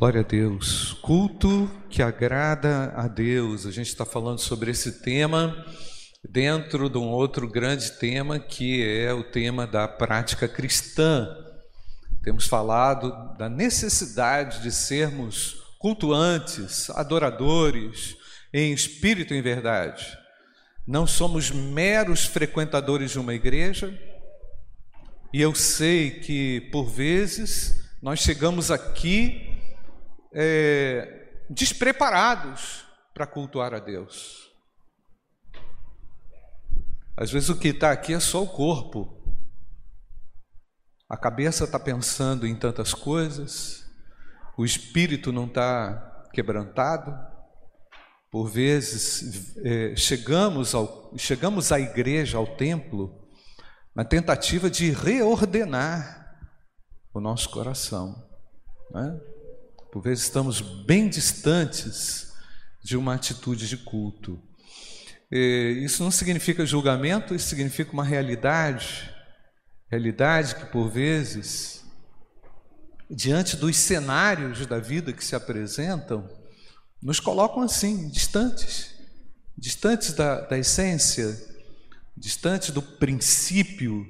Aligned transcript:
Glória 0.00 0.22
a 0.22 0.24
Deus. 0.24 0.94
Culto 1.02 1.70
que 1.90 2.02
agrada 2.02 2.90
a 2.96 3.06
Deus. 3.06 3.66
A 3.66 3.70
gente 3.70 3.88
está 3.88 4.06
falando 4.06 4.38
sobre 4.38 4.70
esse 4.70 5.02
tema 5.02 5.54
dentro 6.26 6.88
de 6.88 6.96
um 6.96 7.10
outro 7.10 7.46
grande 7.46 7.98
tema 7.98 8.38
que 8.38 8.82
é 8.82 9.12
o 9.12 9.22
tema 9.22 9.66
da 9.66 9.86
prática 9.86 10.48
cristã. 10.48 11.28
Temos 12.22 12.46
falado 12.46 13.36
da 13.36 13.46
necessidade 13.50 14.62
de 14.62 14.72
sermos 14.72 15.62
cultuantes, 15.78 16.88
adoradores, 16.88 18.16
em 18.54 18.72
espírito 18.72 19.34
e 19.34 19.36
em 19.36 19.42
verdade. 19.42 20.16
Não 20.86 21.06
somos 21.06 21.50
meros 21.50 22.24
frequentadores 22.24 23.10
de 23.10 23.18
uma 23.18 23.34
igreja, 23.34 23.94
e 25.30 25.42
eu 25.42 25.54
sei 25.54 26.20
que 26.20 26.70
por 26.72 26.88
vezes 26.88 27.84
nós 28.00 28.20
chegamos 28.20 28.70
aqui 28.70 29.49
é, 30.32 31.44
despreparados 31.48 32.84
para 33.12 33.26
cultuar 33.26 33.74
a 33.74 33.78
Deus. 33.78 34.50
Às 37.16 37.30
vezes 37.30 37.48
o 37.48 37.58
que 37.58 37.68
está 37.68 37.90
aqui 37.90 38.14
é 38.14 38.20
só 38.20 38.42
o 38.42 38.48
corpo. 38.48 39.20
A 41.08 41.16
cabeça 41.16 41.64
está 41.64 41.78
pensando 41.78 42.46
em 42.46 42.54
tantas 42.54 42.94
coisas, 42.94 43.84
o 44.56 44.64
espírito 44.64 45.32
não 45.32 45.46
está 45.46 46.24
quebrantado. 46.32 47.12
Por 48.30 48.48
vezes 48.48 49.56
é, 49.58 49.96
chegamos, 49.96 50.72
ao, 50.72 51.12
chegamos 51.18 51.72
à 51.72 51.80
igreja, 51.80 52.38
ao 52.38 52.46
templo, 52.56 53.28
na 53.94 54.04
tentativa 54.04 54.70
de 54.70 54.92
reordenar 54.92 56.38
o 57.12 57.20
nosso 57.20 57.50
coração. 57.50 58.24
Né? 58.92 59.20
Por 59.92 60.02
vezes 60.02 60.24
estamos 60.24 60.60
bem 60.60 61.08
distantes 61.08 62.32
de 62.82 62.96
uma 62.96 63.14
atitude 63.14 63.68
de 63.68 63.76
culto. 63.76 64.40
Isso 65.30 66.02
não 66.02 66.10
significa 66.10 66.64
julgamento, 66.64 67.34
isso 67.34 67.48
significa 67.48 67.92
uma 67.92 68.04
realidade, 68.04 69.10
realidade 69.88 70.54
que 70.54 70.66
por 70.66 70.88
vezes, 70.88 71.84
diante 73.08 73.56
dos 73.56 73.76
cenários 73.76 74.66
da 74.66 74.78
vida 74.78 75.12
que 75.12 75.24
se 75.24 75.34
apresentam, 75.34 76.28
nos 77.02 77.18
colocam 77.18 77.62
assim, 77.62 78.08
distantes, 78.08 78.94
distantes 79.56 80.12
da, 80.12 80.40
da 80.42 80.58
essência, 80.58 81.36
distantes 82.16 82.70
do 82.70 82.82
princípio 82.82 84.06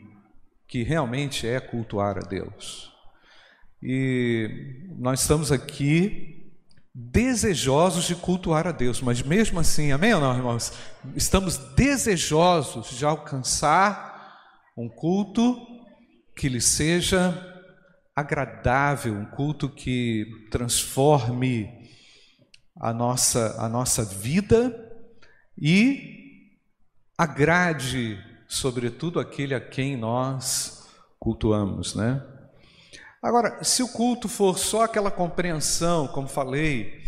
que 0.67 0.83
realmente 0.83 1.47
é 1.47 1.59
cultuar 1.59 2.19
a 2.19 2.21
Deus. 2.21 2.91
E 3.83 4.87
nós 4.99 5.23
estamos 5.23 5.51
aqui 5.51 6.53
desejosos 6.95 8.05
de 8.05 8.15
cultuar 8.15 8.67
a 8.67 8.73
Deus, 8.73 9.01
mas 9.01 9.23
mesmo 9.23 9.59
assim, 9.59 9.93
amém 9.93 10.13
ou 10.13 10.21
não, 10.21 10.37
irmãos? 10.37 10.73
Estamos 11.15 11.57
desejosos 11.75 12.91
de 12.91 13.05
alcançar 13.05 14.39
um 14.77 14.89
culto 14.89 15.57
que 16.37 16.49
lhe 16.49 16.61
seja 16.61 17.47
agradável, 18.15 19.15
um 19.15 19.25
culto 19.25 19.69
que 19.69 20.27
transforme 20.51 21.71
a 22.79 22.93
nossa, 22.93 23.57
a 23.59 23.69
nossa 23.69 24.05
vida 24.05 24.75
e 25.57 26.19
agrade, 27.17 28.19
sobretudo, 28.49 29.21
aquele 29.21 29.55
a 29.55 29.61
quem 29.61 29.97
nós 29.97 30.87
cultuamos, 31.19 31.95
né? 31.95 32.23
Agora, 33.23 33.63
se 33.63 33.83
o 33.83 33.89
culto 33.89 34.29
for 34.29 34.59
só 34.59 34.85
aquela 34.85 35.11
compreensão, 35.11 36.09
como 36.09 36.27
falei, 36.27 37.03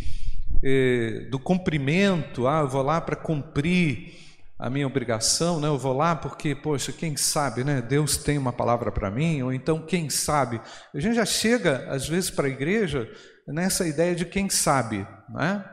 eh, 0.63 1.27
do 1.31 1.39
cumprimento, 1.39 2.47
ah, 2.47 2.61
eu 2.61 2.69
vou 2.69 2.83
lá 2.83 3.01
para 3.01 3.17
cumprir 3.17 4.21
a 4.59 4.69
minha 4.69 4.87
obrigação, 4.87 5.59
né? 5.59 5.69
Eu 5.69 5.79
vou 5.79 5.93
lá 5.93 6.15
porque, 6.15 6.55
poxa, 6.55 6.93
quem 6.93 7.17
sabe, 7.17 7.65
né? 7.65 7.81
Deus 7.81 8.19
tem 8.19 8.37
uma 8.37 8.53
palavra 8.53 8.93
para 8.93 9.11
mim, 9.11 9.43
ou 9.43 9.53
então 9.53 9.87
quem 9.87 10.11
sabe. 10.11 10.61
A 10.95 11.01
gente 11.01 11.17
já 11.17 11.25
chega 11.25 11.87
às 11.89 12.07
vezes 12.07 12.31
para 12.31 12.47
a 12.47 12.51
igreja 12.51 13.11
nessa 13.49 13.87
ideia 13.89 14.15
de 14.15 14.27
quem 14.27 14.51
sabe, 14.51 15.07
né? 15.31 15.65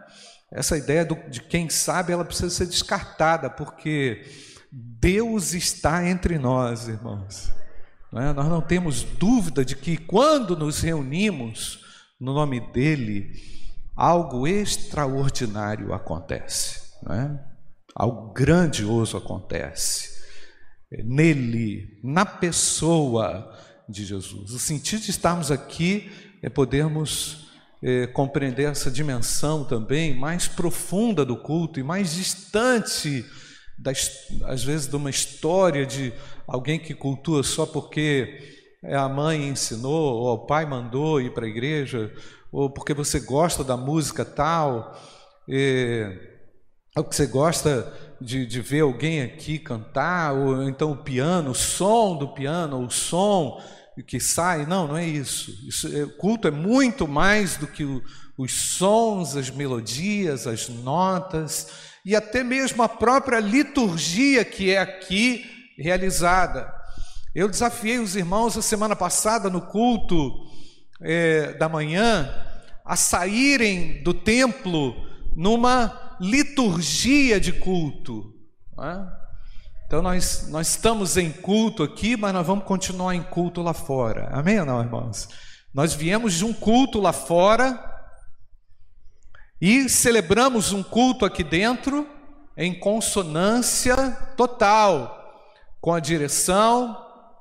Essa 0.51 0.77
ideia 0.77 1.05
do, 1.05 1.15
de 1.29 1.41
quem 1.41 1.69
sabe, 1.69 2.13
ela 2.13 2.25
precisa 2.25 2.49
ser 2.49 2.65
descartada, 2.65 3.49
porque 3.49 4.25
Deus 4.71 5.53
está 5.53 6.03
entre 6.07 6.39
nós, 6.39 6.87
irmãos. 6.87 7.51
Né? 8.11 8.33
Nós 8.33 8.47
não 8.47 8.61
temos 8.61 9.03
dúvida 9.03 9.63
de 9.63 9.75
que 9.75 9.97
quando 9.97 10.55
nos 10.55 10.81
reunimos 10.81 11.85
no 12.19 12.33
nome 12.33 12.59
dEle, 12.59 13.31
algo 13.95 14.47
extraordinário 14.47 15.93
acontece, 15.93 16.93
né? 17.03 17.39
algo 17.95 18.33
grandioso 18.33 19.17
acontece. 19.17 20.19
Nele, 21.05 21.99
na 22.03 22.25
pessoa 22.25 23.55
de 23.87 24.05
Jesus. 24.05 24.51
O 24.51 24.59
sentido 24.59 25.01
de 25.01 25.11
estarmos 25.11 25.51
aqui 25.51 26.11
é 26.41 26.49
podermos 26.49 27.49
é, 27.81 28.07
compreender 28.07 28.69
essa 28.69 28.91
dimensão 28.91 29.63
também 29.63 30.17
mais 30.17 30.47
profunda 30.47 31.25
do 31.25 31.37
culto 31.37 31.79
e 31.79 31.83
mais 31.83 32.13
distante, 32.13 33.25
das, 33.81 34.27
às 34.43 34.63
vezes, 34.63 34.87
de 34.87 34.95
uma 34.95 35.09
história 35.09 35.85
de 35.85 36.13
alguém 36.45 36.77
que 36.77 36.93
cultua 36.93 37.43
só 37.43 37.65
porque 37.65 38.57
a 38.83 39.07
mãe 39.07 39.47
ensinou, 39.47 40.15
ou 40.15 40.33
o 40.33 40.45
pai 40.45 40.65
mandou 40.65 41.21
ir 41.21 41.33
para 41.33 41.45
a 41.45 41.49
igreja, 41.49 42.13
ou 42.51 42.69
porque 42.69 42.93
você 42.93 43.19
gosta 43.19 43.63
da 43.63 43.77
música 43.77 44.25
tal, 44.25 44.99
é, 45.49 46.17
ou 46.95 47.03
que 47.03 47.15
você 47.15 47.25
gosta 47.25 47.93
de, 48.19 48.45
de 48.45 48.61
ver 48.61 48.81
alguém 48.81 49.21
aqui 49.21 49.57
cantar, 49.57 50.33
ou 50.33 50.63
então 50.63 50.91
o 50.91 51.03
piano, 51.03 51.51
o 51.51 51.55
som 51.55 52.17
do 52.17 52.27
piano, 52.27 52.85
o 52.85 52.89
som 52.89 53.61
que 54.05 54.19
sai. 54.19 54.65
Não, 54.65 54.87
não 54.87 54.97
é 54.97 55.05
isso. 55.05 55.51
isso 55.67 55.87
é, 55.87 56.05
culto 56.05 56.47
é 56.47 56.51
muito 56.51 57.07
mais 57.07 57.57
do 57.57 57.67
que 57.67 57.83
o, 57.83 58.01
os 58.37 58.51
sons, 58.51 59.35
as 59.35 59.49
melodias, 59.49 60.47
as 60.47 60.69
notas 60.69 61.88
e 62.09 62.15
até 62.15 62.43
mesmo 62.43 62.81
a 62.81 62.89
própria 62.89 63.39
liturgia 63.39 64.43
que 64.43 64.71
é 64.71 64.79
aqui 64.79 65.45
realizada. 65.77 66.73
Eu 67.35 67.47
desafiei 67.47 67.99
os 67.99 68.15
irmãos 68.15 68.57
a 68.57 68.63
semana 68.63 68.95
passada 68.95 69.47
no 69.47 69.61
culto 69.61 70.33
é, 70.99 71.53
da 71.53 71.69
manhã 71.69 72.33
a 72.83 72.95
saírem 72.95 74.01
do 74.01 74.11
templo 74.11 74.95
numa 75.35 76.17
liturgia 76.19 77.39
de 77.39 77.53
culto. 77.53 78.33
É? 78.81 79.05
Então 79.85 80.01
nós, 80.01 80.47
nós 80.49 80.67
estamos 80.69 81.15
em 81.15 81.31
culto 81.31 81.83
aqui, 81.83 82.17
mas 82.17 82.33
nós 82.33 82.47
vamos 82.47 82.65
continuar 82.65 83.13
em 83.13 83.21
culto 83.21 83.61
lá 83.61 83.75
fora. 83.75 84.29
Amém 84.31 84.59
ou 84.59 84.65
não, 84.65 84.81
irmãos? 84.81 85.29
Nós 85.71 85.93
viemos 85.93 86.33
de 86.33 86.43
um 86.43 86.53
culto 86.53 86.99
lá 86.99 87.13
fora 87.13 87.88
e 89.61 89.89
celebramos 89.89 90.71
um 90.71 90.81
culto 90.81 91.25
aqui 91.25 91.43
dentro 91.43 92.07
em 92.55 92.77
consonância 92.77 93.95
total 94.35 95.17
com 95.81 95.93
a 95.93 95.99
direção, 95.99 96.97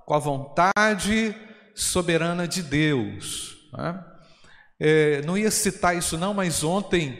com 0.06 0.14
a 0.14 0.18
vontade 0.18 1.34
soberana 1.74 2.46
de 2.46 2.62
Deus. 2.62 3.68
Né? 3.72 4.04
É, 4.80 5.22
não 5.22 5.36
ia 5.36 5.50
citar 5.50 5.96
isso 5.96 6.16
não, 6.16 6.32
mas 6.34 6.62
ontem, 6.62 7.18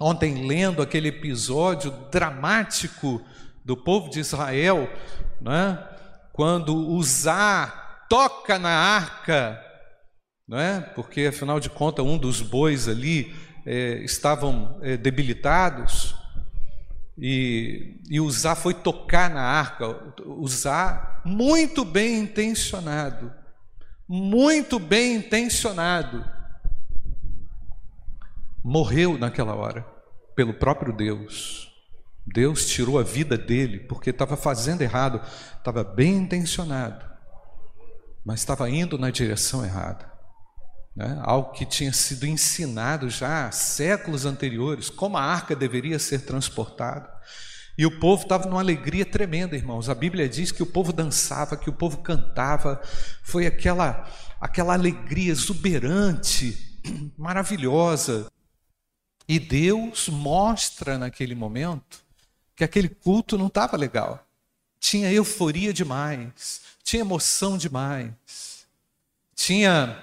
ontem 0.00 0.46
lendo 0.46 0.82
aquele 0.82 1.08
episódio 1.08 1.90
dramático 2.10 3.20
do 3.64 3.76
povo 3.76 4.10
de 4.10 4.20
Israel, 4.20 4.88
né? 5.40 5.78
quando 6.32 6.76
Uzá 6.76 8.04
toca 8.08 8.58
na 8.58 8.70
arca, 8.70 9.60
né? 10.48 10.92
porque 10.94 11.26
afinal 11.26 11.58
de 11.58 11.70
contas 11.70 12.04
um 12.04 12.18
dos 12.18 12.40
bois 12.40 12.88
ali 12.88 13.34
é, 13.64 14.02
estavam 14.04 14.78
é, 14.82 14.96
debilitados, 14.96 16.14
e, 17.16 18.00
e 18.10 18.20
Uzá 18.20 18.54
foi 18.54 18.74
tocar 18.74 19.30
na 19.30 19.42
arca, 19.42 19.86
Uzá 20.26 21.22
muito 21.24 21.84
bem 21.84 22.20
intencionado, 22.20 23.32
muito 24.08 24.78
bem 24.78 25.16
intencionado, 25.16 26.24
morreu 28.62 29.16
naquela 29.16 29.54
hora, 29.54 29.86
pelo 30.34 30.54
próprio 30.54 30.92
Deus. 30.92 31.72
Deus 32.26 32.66
tirou 32.66 32.98
a 32.98 33.02
vida 33.02 33.36
dele 33.36 33.80
porque 33.80 34.10
estava 34.10 34.36
fazendo 34.36 34.80
errado, 34.80 35.20
estava 35.58 35.84
bem 35.84 36.16
intencionado, 36.16 37.04
mas 38.24 38.40
estava 38.40 38.68
indo 38.68 38.98
na 38.98 39.10
direção 39.10 39.64
errada 39.64 40.13
né? 40.94 41.18
algo 41.22 41.52
que 41.52 41.64
tinha 41.64 41.92
sido 41.92 42.26
ensinado 42.26 43.08
já 43.10 43.46
há 43.46 43.52
séculos 43.52 44.24
anteriores, 44.24 44.90
como 44.90 45.16
a 45.16 45.22
arca 45.22 45.56
deveria 45.56 45.98
ser 45.98 46.20
transportada. 46.20 47.12
E 47.76 47.84
o 47.84 47.98
povo 47.98 48.22
estava 48.22 48.48
numa 48.48 48.60
alegria 48.60 49.04
tremenda, 49.04 49.56
irmãos. 49.56 49.88
A 49.88 49.94
Bíblia 49.94 50.28
diz 50.28 50.52
que 50.52 50.62
o 50.62 50.66
povo 50.66 50.92
dançava, 50.92 51.56
que 51.56 51.68
o 51.68 51.72
povo 51.72 51.98
cantava, 51.98 52.80
foi 53.22 53.46
aquela, 53.46 54.08
aquela 54.40 54.74
alegria 54.74 55.32
exuberante. 55.32 56.72
maravilhosa. 57.16 58.30
E 59.26 59.38
Deus 59.38 60.08
mostra 60.08 60.98
naquele 60.98 61.34
momento 61.34 62.04
que 62.54 62.64
aquele 62.64 62.88
culto 62.88 63.38
não 63.38 63.46
estava 63.46 63.76
legal. 63.76 64.26
Tinha 64.78 65.10
euforia 65.10 65.72
demais, 65.72 66.60
tinha 66.82 67.00
emoção 67.00 67.56
demais, 67.56 68.66
tinha, 69.34 69.98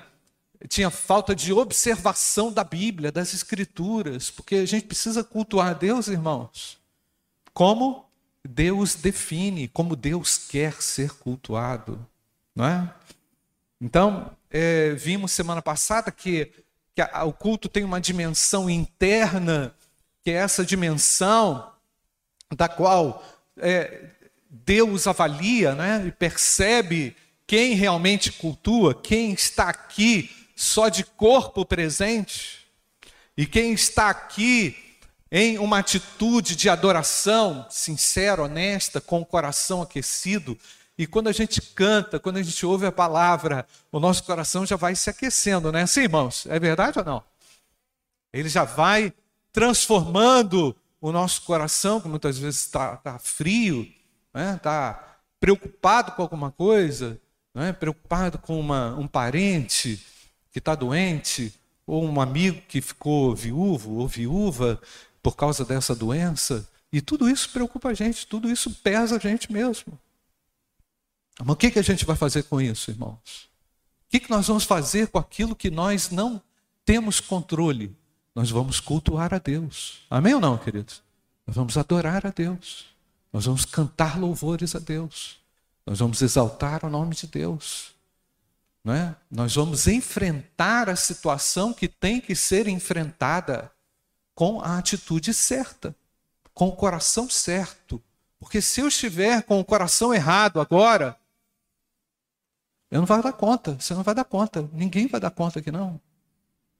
tinha 0.67 0.89
falta 0.89 1.35
de 1.35 1.51
observação 1.51 2.51
da 2.51 2.63
Bíblia, 2.63 3.11
das 3.11 3.33
Escrituras, 3.33 4.29
porque 4.29 4.55
a 4.55 4.65
gente 4.65 4.85
precisa 4.85 5.23
cultuar 5.23 5.75
Deus, 5.75 6.07
irmãos, 6.07 6.77
como 7.53 8.05
Deus 8.43 8.95
define, 8.95 9.67
como 9.67 9.95
Deus 9.95 10.37
quer 10.37 10.81
ser 10.81 11.11
cultuado, 11.11 12.05
não 12.55 12.65
é? 12.65 12.93
Então, 13.79 14.31
é, 14.49 14.91
vimos 14.91 15.31
semana 15.31 15.61
passada 15.61 16.11
que, 16.11 16.51
que 16.95 17.01
a, 17.01 17.23
o 17.23 17.33
culto 17.33 17.67
tem 17.67 17.83
uma 17.83 17.99
dimensão 17.99 18.69
interna, 18.69 19.73
que 20.23 20.29
é 20.29 20.35
essa 20.35 20.63
dimensão 20.63 21.71
da 22.55 22.67
qual 22.67 23.23
é, 23.57 24.09
Deus 24.49 25.07
avalia 25.07 25.73
né, 25.73 26.05
e 26.05 26.11
percebe 26.11 27.15
quem 27.47 27.73
realmente 27.73 28.31
cultua, 28.31 28.93
quem 28.93 29.33
está 29.33 29.69
aqui 29.69 30.29
só 30.61 30.89
de 30.89 31.03
corpo 31.03 31.65
presente 31.65 32.67
e 33.35 33.47
quem 33.47 33.73
está 33.73 34.11
aqui 34.11 34.77
em 35.31 35.57
uma 35.57 35.79
atitude 35.79 36.55
de 36.55 36.69
adoração 36.69 37.65
sincera, 37.67 38.43
honesta, 38.43 39.01
com 39.01 39.21
o 39.21 39.25
coração 39.25 39.81
aquecido. 39.81 40.55
E 40.95 41.07
quando 41.07 41.29
a 41.29 41.31
gente 41.31 41.59
canta, 41.61 42.19
quando 42.19 42.37
a 42.37 42.43
gente 42.43 42.63
ouve 42.63 42.85
a 42.85 42.91
palavra, 42.91 43.65
o 43.91 43.99
nosso 43.99 44.23
coração 44.23 44.63
já 44.63 44.75
vai 44.75 44.93
se 44.93 45.09
aquecendo, 45.09 45.71
né? 45.71 45.87
Sim, 45.87 46.01
irmãos, 46.01 46.45
é 46.45 46.59
verdade 46.59 46.99
ou 46.99 47.05
não? 47.05 47.23
Ele 48.31 48.47
já 48.47 48.63
vai 48.63 49.11
transformando 49.51 50.75
o 50.99 51.11
nosso 51.11 51.41
coração, 51.41 51.99
que 51.99 52.07
muitas 52.07 52.37
vezes 52.37 52.59
está 52.59 52.97
tá 52.97 53.17
frio, 53.17 53.81
está 54.27 54.39
né? 54.39 54.59
Tá 54.61 55.17
preocupado 55.39 56.11
com 56.11 56.21
alguma 56.21 56.51
coisa, 56.51 57.19
né? 57.51 57.73
preocupado 57.73 58.37
com 58.37 58.59
uma, 58.59 58.95
um 58.95 59.07
parente 59.07 60.10
que 60.51 60.59
está 60.59 60.75
doente, 60.75 61.53
ou 61.85 62.05
um 62.05 62.21
amigo 62.21 62.61
que 62.67 62.81
ficou 62.81 63.35
viúvo 63.35 63.97
ou 63.97 64.07
viúva 64.07 64.81
por 65.21 65.35
causa 65.35 65.65
dessa 65.65 65.95
doença. 65.95 66.67
E 66.91 67.01
tudo 67.01 67.29
isso 67.29 67.49
preocupa 67.49 67.89
a 67.89 67.93
gente, 67.93 68.27
tudo 68.27 68.49
isso 68.49 68.69
pesa 68.83 69.15
a 69.15 69.19
gente 69.19 69.51
mesmo. 69.51 69.97
Mas 71.39 71.49
o 71.49 71.55
que, 71.55 71.71
que 71.71 71.79
a 71.79 71.83
gente 71.83 72.05
vai 72.05 72.15
fazer 72.15 72.43
com 72.43 72.61
isso, 72.61 72.91
irmãos? 72.91 73.49
O 74.07 74.11
que, 74.11 74.19
que 74.19 74.29
nós 74.29 74.47
vamos 74.47 74.65
fazer 74.65 75.07
com 75.07 75.17
aquilo 75.17 75.55
que 75.55 75.71
nós 75.71 76.09
não 76.09 76.41
temos 76.85 77.19
controle? 77.19 77.95
nós 78.35 78.49
vamos 78.49 78.79
cultuar 78.79 79.33
a 79.33 79.39
Deus. 79.39 79.99
Amém 80.09 80.33
ou 80.33 80.39
não, 80.39 80.57
queridos? 80.57 81.03
Nós 81.45 81.55
vamos 81.55 81.77
adorar 81.77 82.25
a 82.25 82.29
Deus. 82.29 82.85
Nós 83.31 83.45
vamos 83.45 83.65
cantar 83.65 84.19
louvores 84.19 84.75
a 84.75 84.79
Deus. 84.79 85.37
Nós 85.85 85.99
vamos 85.99 86.21
exaltar 86.21 86.85
o 86.85 86.89
nome 86.89 87.15
de 87.15 87.27
Deus. 87.27 87.93
É? 88.87 89.13
Nós 89.29 89.55
vamos 89.55 89.87
enfrentar 89.87 90.89
a 90.89 90.95
situação 90.95 91.71
que 91.71 91.87
tem 91.87 92.19
que 92.19 92.35
ser 92.35 92.67
enfrentada 92.67 93.71
com 94.33 94.59
a 94.59 94.79
atitude 94.79 95.33
certa, 95.35 95.95
com 96.51 96.69
o 96.69 96.75
coração 96.75 97.29
certo. 97.29 98.01
Porque 98.39 98.59
se 98.59 98.81
eu 98.81 98.87
estiver 98.87 99.43
com 99.43 99.59
o 99.59 99.65
coração 99.65 100.11
errado 100.11 100.59
agora, 100.59 101.15
eu 102.89 102.99
não 102.99 103.05
vou 103.05 103.21
dar 103.21 103.33
conta, 103.33 103.77
você 103.79 103.93
não 103.93 104.01
vai 104.01 104.15
dar 104.15 104.25
conta, 104.25 104.67
ninguém 104.73 105.05
vai 105.05 105.19
dar 105.19 105.29
conta 105.29 105.59
aqui 105.59 105.71
não. 105.71 106.01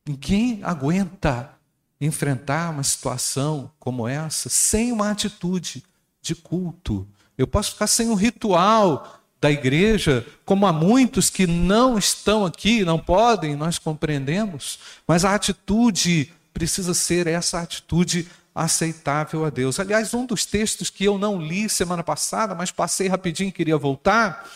Ninguém 0.03 0.59
aguenta 0.63 1.56
enfrentar 2.00 2.71
uma 2.71 2.83
situação 2.83 3.71
como 3.80 4.07
essa 4.07 4.50
sem 4.50 4.92
uma 4.92 5.12
atitude 5.12 5.86
de 6.19 6.33
culto. 6.33 7.07
Eu 7.38 7.45
posso 7.45 7.74
ficar 7.74 7.86
sem 7.86 8.09
o 8.09 8.15
ritual 8.15 9.20
da 9.41 9.51
igreja, 9.51 10.25
como 10.45 10.67
há 10.67 10.71
muitos 10.71 11.31
que 11.31 11.47
não 11.47 11.97
estão 11.97 12.45
aqui, 12.45 12.85
não 12.85 12.99
podem, 12.99 13.55
nós 13.55 13.79
compreendemos, 13.79 14.77
mas 15.07 15.25
a 15.25 15.33
atitude 15.33 16.31
precisa 16.53 16.93
ser 16.93 17.25
essa 17.25 17.59
atitude 17.59 18.27
aceitável 18.53 19.43
a 19.43 19.49
Deus. 19.49 19.79
Aliás, 19.79 20.13
um 20.13 20.27
dos 20.27 20.45
textos 20.45 20.91
que 20.91 21.05
eu 21.05 21.17
não 21.17 21.41
li 21.41 21.67
semana 21.67 22.03
passada, 22.03 22.53
mas 22.53 22.69
passei 22.69 23.07
rapidinho 23.07 23.49
e 23.49 23.51
queria 23.51 23.77
voltar, 23.77 24.47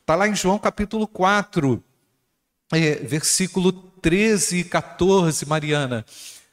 está 0.00 0.14
lá 0.14 0.26
em 0.26 0.34
João 0.34 0.58
capítulo 0.58 1.06
4, 1.06 1.82
é, 2.72 2.94
versículo 2.94 3.72
13 3.72 4.60
e 4.60 4.64
14, 4.64 5.44
Mariana, 5.44 6.06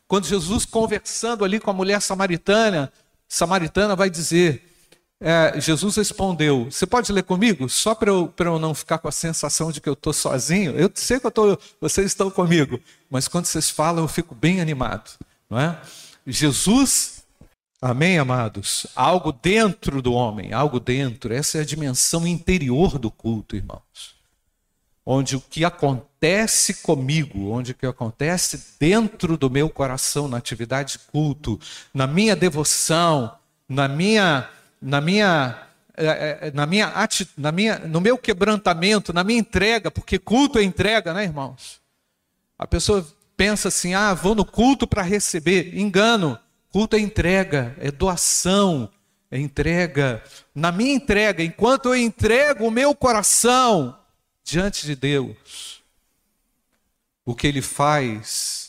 quando 0.10 0.28
Jesus 0.28 0.66
conversando 0.66 1.46
ali 1.46 1.58
com 1.58 1.70
a 1.70 1.74
mulher 1.74 2.02
samaritana, 2.02 2.92
samaritana 3.30 3.96
vai 3.96 4.10
dizer, 4.10 4.77
é, 5.20 5.60
Jesus 5.60 5.96
respondeu, 5.96 6.66
você 6.66 6.86
pode 6.86 7.12
ler 7.12 7.24
comigo? 7.24 7.68
Só 7.70 7.96
para 7.96 8.10
eu, 8.10 8.34
eu 8.38 8.60
não 8.60 8.74
ficar 8.74 9.00
com 9.00 9.08
a 9.08 9.12
sensação 9.12 9.72
de 9.72 9.82
que 9.82 9.90
eu 9.90 9.94
estou 9.94 10.14
sozinho. 10.14 10.72
Eu 10.72 10.92
sei 10.94 11.20
que 11.20 11.26
eu 11.26 11.32
tô, 11.32 11.58
vocês 11.82 12.08
estão 12.08 12.30
comigo, 12.30 12.80
mas 13.10 13.28
quando 13.28 13.46
vocês 13.46 13.70
falam 13.70 14.04
eu 14.04 14.08
fico 14.08 14.36
bem 14.36 14.62
animado. 14.62 15.12
Não 15.50 15.60
é? 15.60 15.80
Jesus, 16.26 17.24
amém, 17.82 18.20
amados? 18.20 18.86
Algo 18.96 19.32
dentro 19.32 20.02
do 20.02 20.14
homem, 20.14 20.54
algo 20.54 20.80
dentro. 20.80 21.34
Essa 21.34 21.58
é 21.58 21.62
a 21.62 21.66
dimensão 21.66 22.28
interior 22.28 23.00
do 23.00 23.10
culto, 23.10 23.56
irmãos 23.56 24.18
onde 25.10 25.38
o 25.38 25.42
que 25.42 25.64
acontece 25.64 26.74
comigo, 26.82 27.50
onde 27.50 27.72
o 27.72 27.76
que 27.76 27.86
acontece 27.86 28.76
dentro 28.78 29.38
do 29.38 29.50
meu 29.50 29.70
coração, 29.70 30.28
na 30.28 30.36
atividade 30.36 30.94
de 30.94 31.00
culto, 31.00 31.58
na 31.94 32.06
minha 32.06 32.36
devoção, 32.36 33.34
na 33.70 33.88
minha, 33.88 34.50
na 34.82 35.02
minha, 35.02 35.68
eh, 35.96 36.40
eh, 36.42 36.52
na 36.54 36.66
minha, 36.66 36.94
na 37.38 37.52
minha, 37.52 37.80
no 37.80 38.02
meu 38.02 38.18
quebrantamento, 38.18 39.14
na 39.14 39.24
minha 39.24 39.40
entrega, 39.40 39.90
porque 39.92 40.20
culto 40.20 40.60
é 40.60 40.64
entrega, 40.64 41.14
né, 41.14 41.24
irmãos? 41.24 41.82
A 42.58 42.66
pessoa 42.66 43.06
pensa 43.36 43.68
assim: 43.68 43.94
ah, 43.94 44.14
vou 44.14 44.34
no 44.34 44.46
culto 44.46 44.88
para 44.88 45.02
receber. 45.02 45.78
Engano. 45.78 46.40
Culto 46.70 46.96
é 46.96 47.00
entrega, 47.00 47.76
é 47.80 47.90
doação, 47.90 48.90
é 49.32 49.40
entrega. 49.40 50.22
Na 50.54 50.72
minha 50.72 50.94
entrega, 50.94 51.42
enquanto 51.42 51.88
eu 51.88 51.96
entrego 51.96 52.68
o 52.68 52.72
meu 52.72 52.94
coração, 52.94 53.98
diante 54.44 54.86
de 54.86 54.96
Deus, 54.96 55.82
o 57.26 57.34
que 57.34 57.48
ele 57.48 57.62
faz 57.62 58.67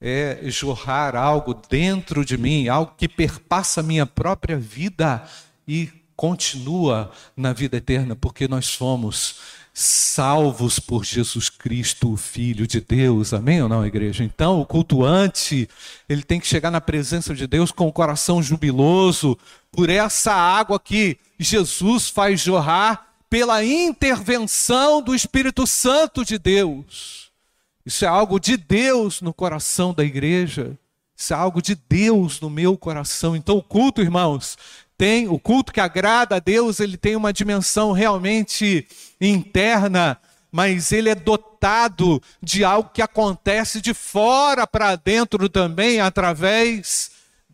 é 0.00 0.38
jorrar 0.44 1.14
algo 1.14 1.54
dentro 1.68 2.24
de 2.24 2.38
mim, 2.38 2.68
algo 2.68 2.94
que 2.96 3.06
perpassa 3.06 3.80
a 3.80 3.84
minha 3.84 4.06
própria 4.06 4.56
vida 4.56 5.22
e 5.68 5.90
continua 6.16 7.10
na 7.36 7.52
vida 7.52 7.76
eterna, 7.76 8.16
porque 8.16 8.48
nós 8.48 8.74
fomos 8.74 9.36
salvos 9.72 10.78
por 10.78 11.04
Jesus 11.04 11.48
Cristo, 11.48 12.12
o 12.12 12.16
Filho 12.16 12.66
de 12.66 12.80
Deus. 12.80 13.32
Amém 13.32 13.62
ou 13.62 13.68
não, 13.68 13.86
igreja? 13.86 14.24
Então, 14.24 14.60
o 14.60 14.66
cultuante, 14.66 15.68
ele 16.08 16.22
tem 16.22 16.40
que 16.40 16.46
chegar 16.46 16.70
na 16.70 16.80
presença 16.80 17.34
de 17.34 17.46
Deus 17.46 17.70
com 17.70 17.86
o 17.88 17.92
coração 17.92 18.42
jubiloso 18.42 19.38
por 19.70 19.88
essa 19.88 20.32
água 20.32 20.78
que 20.78 21.16
Jesus 21.38 22.08
faz 22.08 22.40
jorrar 22.40 23.06
pela 23.30 23.64
intervenção 23.64 25.00
do 25.00 25.14
Espírito 25.14 25.66
Santo 25.66 26.24
de 26.24 26.38
Deus. 26.38 27.29
Isso 27.84 28.04
é 28.04 28.08
algo 28.08 28.38
de 28.38 28.56
Deus 28.56 29.20
no 29.20 29.32
coração 29.32 29.94
da 29.94 30.04
igreja. 30.04 30.78
Isso 31.16 31.32
é 31.32 31.36
algo 31.36 31.60
de 31.60 31.74
Deus 31.74 32.40
no 32.40 32.48
meu 32.48 32.76
coração. 32.76 33.36
Então, 33.36 33.56
o 33.58 33.62
culto, 33.62 34.00
irmãos, 34.00 34.56
tem 34.96 35.28
o 35.28 35.38
culto 35.38 35.72
que 35.72 35.80
agrada 35.80 36.36
a 36.36 36.38
Deus, 36.38 36.80
ele 36.80 36.96
tem 36.96 37.16
uma 37.16 37.32
dimensão 37.32 37.92
realmente 37.92 38.86
interna, 39.20 40.18
mas 40.52 40.92
ele 40.92 41.08
é 41.08 41.14
dotado 41.14 42.22
de 42.42 42.64
algo 42.64 42.90
que 42.92 43.02
acontece 43.02 43.80
de 43.80 43.94
fora 43.94 44.66
para 44.66 44.96
dentro 44.96 45.48
também, 45.48 46.00
através 46.00 47.10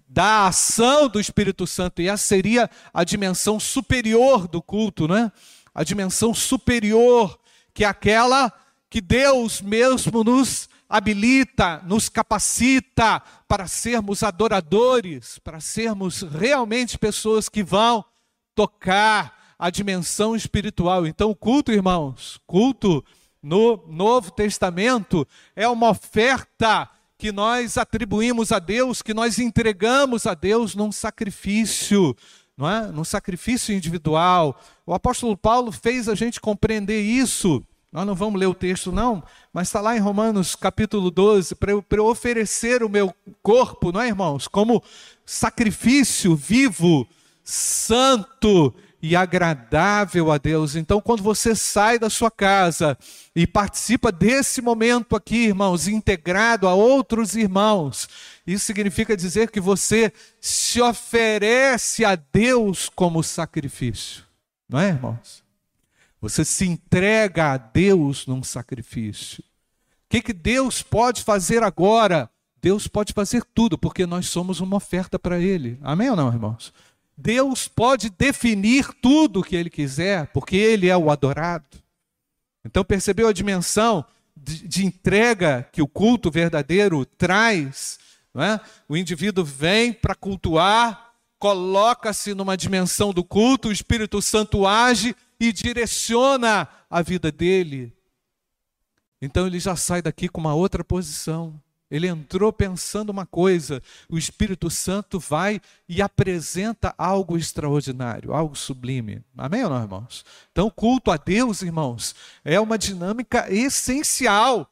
da 0.09 0.47
ação 0.47 1.09
do 1.09 1.21
Espírito 1.21 1.66
Santo. 1.66 2.00
E 2.00 2.09
essa 2.09 2.25
seria 2.25 2.71
a 2.92 3.04
dimensão 3.04 3.61
superior 3.61 4.49
do 4.49 4.62
culto, 4.62 5.06
né? 5.06 5.30
a 5.76 5.85
dimensão 5.85 6.33
superior, 6.33 7.38
que 7.75 7.85
é 7.85 7.87
aquela 7.87 8.50
que 8.88 9.00
Deus 9.00 9.61
mesmo 9.61 10.23
nos 10.23 10.69
habilita, 10.88 11.83
nos 11.85 12.09
capacita 12.09 13.21
para 13.49 13.66
sermos 13.66 14.23
adoradores, 14.23 15.38
para 15.40 15.61
sermos 15.61 16.23
realmente 16.23 16.99
pessoas 16.99 17.49
que 17.49 17.62
vão 17.62 18.05
tocar 18.55 19.55
a 19.59 19.71
dimensão 19.71 20.37
espiritual. 20.37 21.07
Então, 21.07 21.31
o 21.31 21.37
culto, 21.37 21.73
irmãos, 21.73 22.40
culto 22.47 23.05
no 23.43 23.85
Novo 23.88 24.31
Testamento 24.31 25.26
é 25.55 25.69
uma 25.69 25.90
oferta 25.90 26.88
que 27.19 27.33
nós 27.33 27.78
atribuímos 27.78 28.52
a 28.52 28.59
Deus, 28.59 29.02
que 29.02 29.14
nós 29.14 29.38
entregamos 29.38 30.26
a 30.26 30.35
Deus 30.35 30.75
num 30.75 30.93
sacrifício 30.93 32.14
não 32.57 32.71
é? 32.71 32.87
no 32.87 33.05
sacrifício 33.05 33.75
individual. 33.75 34.59
O 34.87 34.95
apóstolo 34.95 35.37
Paulo 35.37 35.71
fez 35.71 36.09
a 36.09 36.14
gente 36.14 36.40
compreender 36.40 37.02
isso 37.02 37.62
Nós 37.97 38.07
não 38.07 38.15
vamos 38.15 38.38
ler 38.38 38.45
o 38.45 38.53
texto, 38.53 38.93
não, 38.93 39.25
mas 39.55 39.69
está 39.69 39.81
lá 39.81 39.97
em 39.97 40.00
Romanos 40.00 40.55
capítulo 40.55 41.11
12, 41.11 41.55
para 41.55 41.73
eu, 41.73 41.83
eu 41.91 42.05
oferecer 42.05 42.83
o 42.83 42.91
meu 42.91 43.11
corpo, 43.43 43.91
não 43.91 44.03
é, 44.03 44.09
irmãos? 44.09 44.47
Como 44.47 44.85
sacrifício 45.25 46.37
vivo, 46.37 47.09
santo 47.43 48.75
e 49.00 49.17
agradável 49.17 50.31
a 50.31 50.37
Deus. 50.37 50.76
Então, 50.76 51.00
quando 51.00 51.23
você 51.23 51.55
sai 51.55 51.99
da 51.99 52.11
sua 52.11 52.31
casa 52.31 52.99
e 53.35 53.47
participa 53.47 54.12
desse 54.12 54.61
momento 54.61 55.17
aqui, 55.17 55.47
irmãos, 55.47 55.88
integrado 55.88 56.69
a 56.69 56.75
outros 56.75 57.35
irmãos, 57.35 58.11
isso 58.47 58.67
significa 58.67 59.17
dizer 59.17 59.50
que 59.50 59.59
você 59.59 60.12
se 60.38 60.83
oferece 60.83 62.05
a 62.05 62.15
Deus 62.15 62.91
como 62.95 63.23
sacrifício, 63.23 64.23
não 64.69 64.81
é, 64.81 64.88
irmãos? 64.88 65.46
Você 66.21 66.45
se 66.45 66.67
entrega 66.67 67.53
a 67.53 67.57
Deus 67.57 68.27
num 68.27 68.43
sacrifício. 68.43 69.43
O 69.43 70.09
que, 70.09 70.23
que 70.23 70.33
Deus 70.33 70.83
pode 70.83 71.23
fazer 71.23 71.63
agora? 71.63 72.31
Deus 72.61 72.87
pode 72.89 73.13
fazer 73.13 73.45
tudo, 73.55 73.77
porque 73.77 74.07
nós 74.07 74.29
somos 74.29 74.61
uma 74.61 74.77
oferta 74.77 75.19
para 75.19 75.39
Ele. 75.39 75.79
Amém 75.83 76.11
ou 76.11 76.17
não, 76.17 76.33
irmãos? 76.33 76.73
Deus 77.17 77.69
pode 77.69 78.11
definir 78.11 78.87
tudo 79.01 79.41
o 79.41 79.43
que 79.43 79.57
Ele 79.57 79.71
quiser, 79.71 80.27
porque 80.29 80.57
Ele 80.57 80.89
é 80.89 80.97
o 80.97 81.11
adorado. 81.11 81.65
Então, 82.65 82.85
percebeu 82.85 83.29
a 83.29 83.33
dimensão 83.33 84.05
de, 84.37 84.67
de 84.67 84.85
entrega 84.85 85.69
que 85.73 85.81
o 85.81 85.87
culto 85.87 86.31
verdadeiro 86.31 87.05
traz? 87.05 87.99
É? 88.35 88.61
O 88.89 88.97
indivíduo 88.97 89.45
vem 89.45 89.93
para 89.93 90.15
cultuar, 90.15 91.13
coloca-se 91.39 92.35
numa 92.35 92.57
dimensão 92.57 93.13
do 93.13 93.25
culto, 93.25 93.69
o 93.69 93.73
Espírito 93.73 94.21
Santo 94.21 94.67
age 94.67 95.17
e 95.38 95.52
direciona 95.52 96.69
a 96.88 97.02
vida 97.02 97.31
dele. 97.31 97.93
Então 99.21 99.47
ele 99.47 99.59
já 99.59 99.76
sai 99.76 100.02
daqui 100.02 100.28
com 100.28 100.40
uma 100.40 100.55
outra 100.55 100.85
posição. 100.85 101.61
Ele 101.88 102.09
entrou 102.09 102.52
pensando 102.52 103.11
uma 103.11 103.25
coisa, 103.25 103.81
o 104.09 104.19
Espírito 104.19 104.69
Santo 104.69 105.21
vai 105.21 105.61
e 105.88 106.02
apresenta 106.02 106.93
algo 106.99 107.37
extraordinário, 107.37 108.33
algo 108.33 108.57
sublime. 108.57 109.23
Amém 109.38 109.62
ou 109.62 109.71
não, 109.71 109.83
irmãos? 109.83 110.25
Então, 110.50 110.69
culto 110.69 111.12
a 111.12 111.16
Deus, 111.16 111.62
irmãos, 111.62 112.12
é 112.45 112.59
uma 112.59 112.76
dinâmica 112.76 113.47
essencial, 113.52 114.69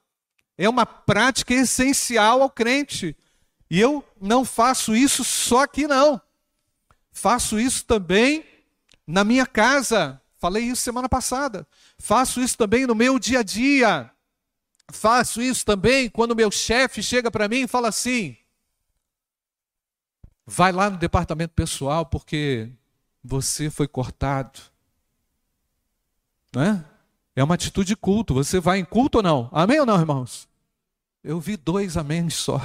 é 0.58 0.68
uma 0.68 0.84
prática 0.84 1.54
essencial 1.54 2.42
ao 2.42 2.50
crente. 2.50 3.16
E 3.70 3.78
eu 3.78 4.04
não 4.20 4.44
faço 4.44 4.94
isso 4.94 5.22
só 5.22 5.62
aqui, 5.62 5.86
não. 5.86 6.20
Faço 7.12 7.60
isso 7.60 7.84
também 7.84 8.44
na 9.06 9.22
minha 9.22 9.46
casa. 9.46 10.20
Falei 10.44 10.64
isso 10.64 10.82
semana 10.82 11.08
passada. 11.08 11.66
Faço 11.98 12.38
isso 12.38 12.58
também 12.58 12.86
no 12.86 12.94
meu 12.94 13.18
dia 13.18 13.38
a 13.38 13.42
dia. 13.42 14.10
Faço 14.92 15.40
isso 15.40 15.64
também 15.64 16.10
quando 16.10 16.36
meu 16.36 16.50
chefe 16.50 17.02
chega 17.02 17.30
para 17.30 17.48
mim 17.48 17.62
e 17.62 17.66
fala 17.66 17.88
assim: 17.88 18.36
vai 20.44 20.70
lá 20.70 20.90
no 20.90 20.98
departamento 20.98 21.54
pessoal 21.54 22.04
porque 22.04 22.70
você 23.22 23.70
foi 23.70 23.88
cortado. 23.88 24.60
Não 26.54 26.62
é? 26.62 26.84
É 27.34 27.42
uma 27.42 27.54
atitude 27.54 27.88
de 27.88 27.96
culto. 27.96 28.34
Você 28.34 28.60
vai 28.60 28.78
em 28.78 28.84
culto 28.84 29.16
ou 29.16 29.24
não? 29.24 29.48
Amém 29.50 29.80
ou 29.80 29.86
não, 29.86 29.98
irmãos? 29.98 30.46
Eu 31.22 31.40
vi 31.40 31.56
dois 31.56 31.96
amém 31.96 32.28
só. 32.28 32.60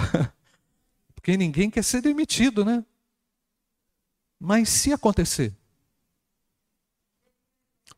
Porque 1.16 1.38
ninguém 1.38 1.70
quer 1.70 1.86
ser 1.86 2.02
demitido, 2.02 2.66
né? 2.66 2.84
Mas 4.38 4.68
se 4.68 4.92
acontecer, 4.92 5.58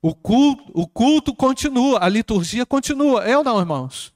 o 0.02 0.16
culto, 0.16 0.72
o 0.74 0.88
culto 0.88 1.36
continua, 1.36 2.00
a 2.04 2.10
liturgia 2.10 2.66
continua. 2.66 3.24
É 3.24 3.38
ou 3.38 3.44
não, 3.44 3.60
irmãos? 3.60 4.14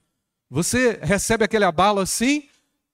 Você 0.50 0.98
recebe 1.02 1.44
aquele 1.44 1.64
abalo 1.64 2.00
assim, 2.00 2.48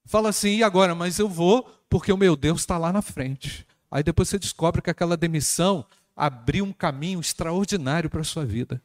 fala 0.05 0.29
assim, 0.29 0.57
e 0.57 0.63
agora? 0.63 0.95
Mas 0.95 1.19
eu 1.19 1.29
vou 1.29 1.69
porque 1.89 2.13
o 2.13 2.17
meu 2.17 2.37
Deus 2.37 2.61
está 2.61 2.77
lá 2.77 2.93
na 2.93 3.03
frente. 3.03 3.67
Aí 3.91 4.03
depois 4.03 4.29
você 4.29 4.39
descobre 4.39 4.81
que 4.81 4.91
aquela 4.91 5.17
demissão 5.17 5.85
abriu 6.17 6.65
um 6.65 6.73
caminho 6.73 7.21
extraordinário 7.21 8.09
para 8.09 8.21
a 8.21 8.25
sua 8.25 8.45
vida. 8.45 8.83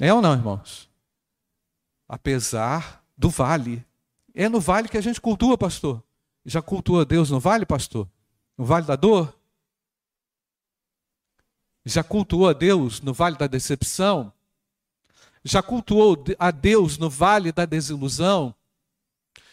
É 0.00 0.12
ou 0.12 0.22
não, 0.22 0.32
irmãos? 0.32 0.88
Apesar 2.08 3.04
do 3.16 3.28
vale. 3.28 3.84
É 4.34 4.48
no 4.48 4.60
vale 4.60 4.88
que 4.88 4.96
a 4.96 5.02
gente 5.02 5.20
cultua, 5.20 5.58
pastor. 5.58 6.02
Já 6.44 6.60
cultua 6.60 7.04
Deus 7.04 7.30
no 7.30 7.38
vale, 7.38 7.66
pastor? 7.66 8.08
No 8.56 8.64
vale 8.64 8.86
da 8.86 8.96
dor? 8.96 9.34
Já 11.84 12.02
cultuou 12.04 12.48
a 12.48 12.52
Deus 12.52 13.00
no 13.00 13.12
vale 13.12 13.36
da 13.36 13.46
decepção? 13.46 14.32
Já 15.44 15.62
cultuou 15.62 16.16
a 16.38 16.50
Deus 16.50 16.98
no 16.98 17.10
vale 17.10 17.50
da 17.50 17.64
desilusão? 17.64 18.54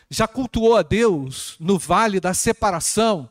Já 0.09 0.27
cultuou 0.27 0.75
a 0.75 0.83
Deus 0.83 1.55
no 1.59 1.79
vale 1.79 2.19
da 2.19 2.33
separação? 2.33 3.29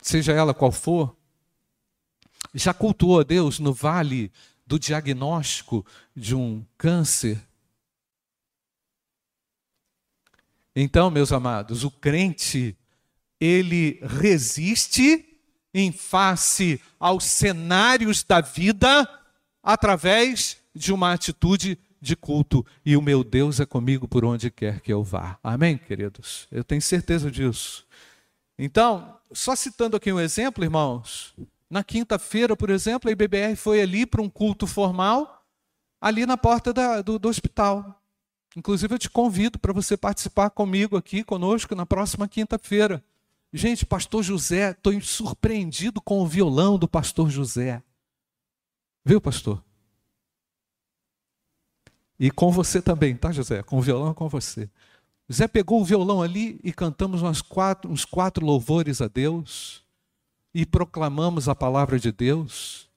Seja 0.00 0.32
ela 0.32 0.54
qual 0.54 0.70
for. 0.70 1.16
Já 2.54 2.72
cultuou 2.72 3.20
a 3.20 3.24
Deus 3.24 3.58
no 3.58 3.72
vale 3.72 4.32
do 4.66 4.78
diagnóstico 4.78 5.84
de 6.14 6.34
um 6.34 6.64
câncer? 6.76 7.44
Então, 10.74 11.10
meus 11.10 11.32
amados, 11.32 11.82
o 11.82 11.90
crente, 11.90 12.76
ele 13.40 13.98
resiste 14.02 15.27
em 15.80 15.92
face 15.92 16.80
aos 16.98 17.24
cenários 17.24 18.22
da 18.22 18.40
vida 18.40 19.08
através 19.62 20.58
de 20.74 20.92
uma 20.92 21.12
atitude 21.12 21.78
de 22.00 22.16
culto. 22.16 22.64
E 22.84 22.96
o 22.96 23.02
meu 23.02 23.24
Deus 23.24 23.60
é 23.60 23.66
comigo 23.66 24.06
por 24.06 24.24
onde 24.24 24.50
quer 24.50 24.80
que 24.80 24.92
eu 24.92 25.02
vá. 25.02 25.38
Amém, 25.42 25.76
queridos? 25.76 26.46
Eu 26.50 26.64
tenho 26.64 26.80
certeza 26.80 27.30
disso. 27.30 27.86
Então, 28.58 29.16
só 29.32 29.54
citando 29.54 29.96
aqui 29.96 30.12
um 30.12 30.20
exemplo, 30.20 30.64
irmãos. 30.64 31.34
Na 31.70 31.84
quinta-feira, 31.84 32.56
por 32.56 32.70
exemplo, 32.70 33.08
a 33.08 33.12
IBBR 33.12 33.54
foi 33.56 33.80
ali 33.80 34.06
para 34.06 34.22
um 34.22 34.28
culto 34.28 34.66
formal, 34.66 35.44
ali 36.00 36.24
na 36.24 36.36
porta 36.36 36.72
da, 36.72 37.02
do, 37.02 37.18
do 37.18 37.28
hospital. 37.28 38.02
Inclusive, 38.56 38.94
eu 38.94 38.98
te 38.98 39.10
convido 39.10 39.58
para 39.58 39.72
você 39.72 39.96
participar 39.96 40.50
comigo 40.50 40.96
aqui, 40.96 41.22
conosco, 41.22 41.74
na 41.74 41.84
próxima 41.84 42.26
quinta-feira. 42.26 43.04
Gente, 43.52 43.86
pastor 43.86 44.22
José, 44.22 44.70
estou 44.72 45.00
surpreendido 45.00 46.00
com 46.00 46.20
o 46.20 46.26
violão 46.26 46.78
do 46.78 46.86
pastor 46.86 47.30
José. 47.30 47.82
Viu, 49.04 49.20
pastor? 49.20 49.64
E 52.20 52.30
com 52.30 52.50
você 52.50 52.82
também, 52.82 53.16
tá, 53.16 53.32
José? 53.32 53.62
Com 53.62 53.78
o 53.78 53.82
violão 53.82 54.12
com 54.12 54.28
você. 54.28 54.68
José 55.28 55.48
pegou 55.48 55.80
o 55.80 55.84
violão 55.84 56.20
ali 56.20 56.60
e 56.62 56.72
cantamos 56.72 57.22
umas 57.22 57.40
quatro, 57.40 57.90
uns 57.90 58.04
quatro 58.04 58.44
louvores 58.44 59.00
a 59.00 59.08
Deus. 59.08 59.82
E 60.52 60.66
proclamamos 60.66 61.48
a 61.48 61.54
palavra 61.54 61.98
de 61.98 62.12
Deus. 62.12 62.88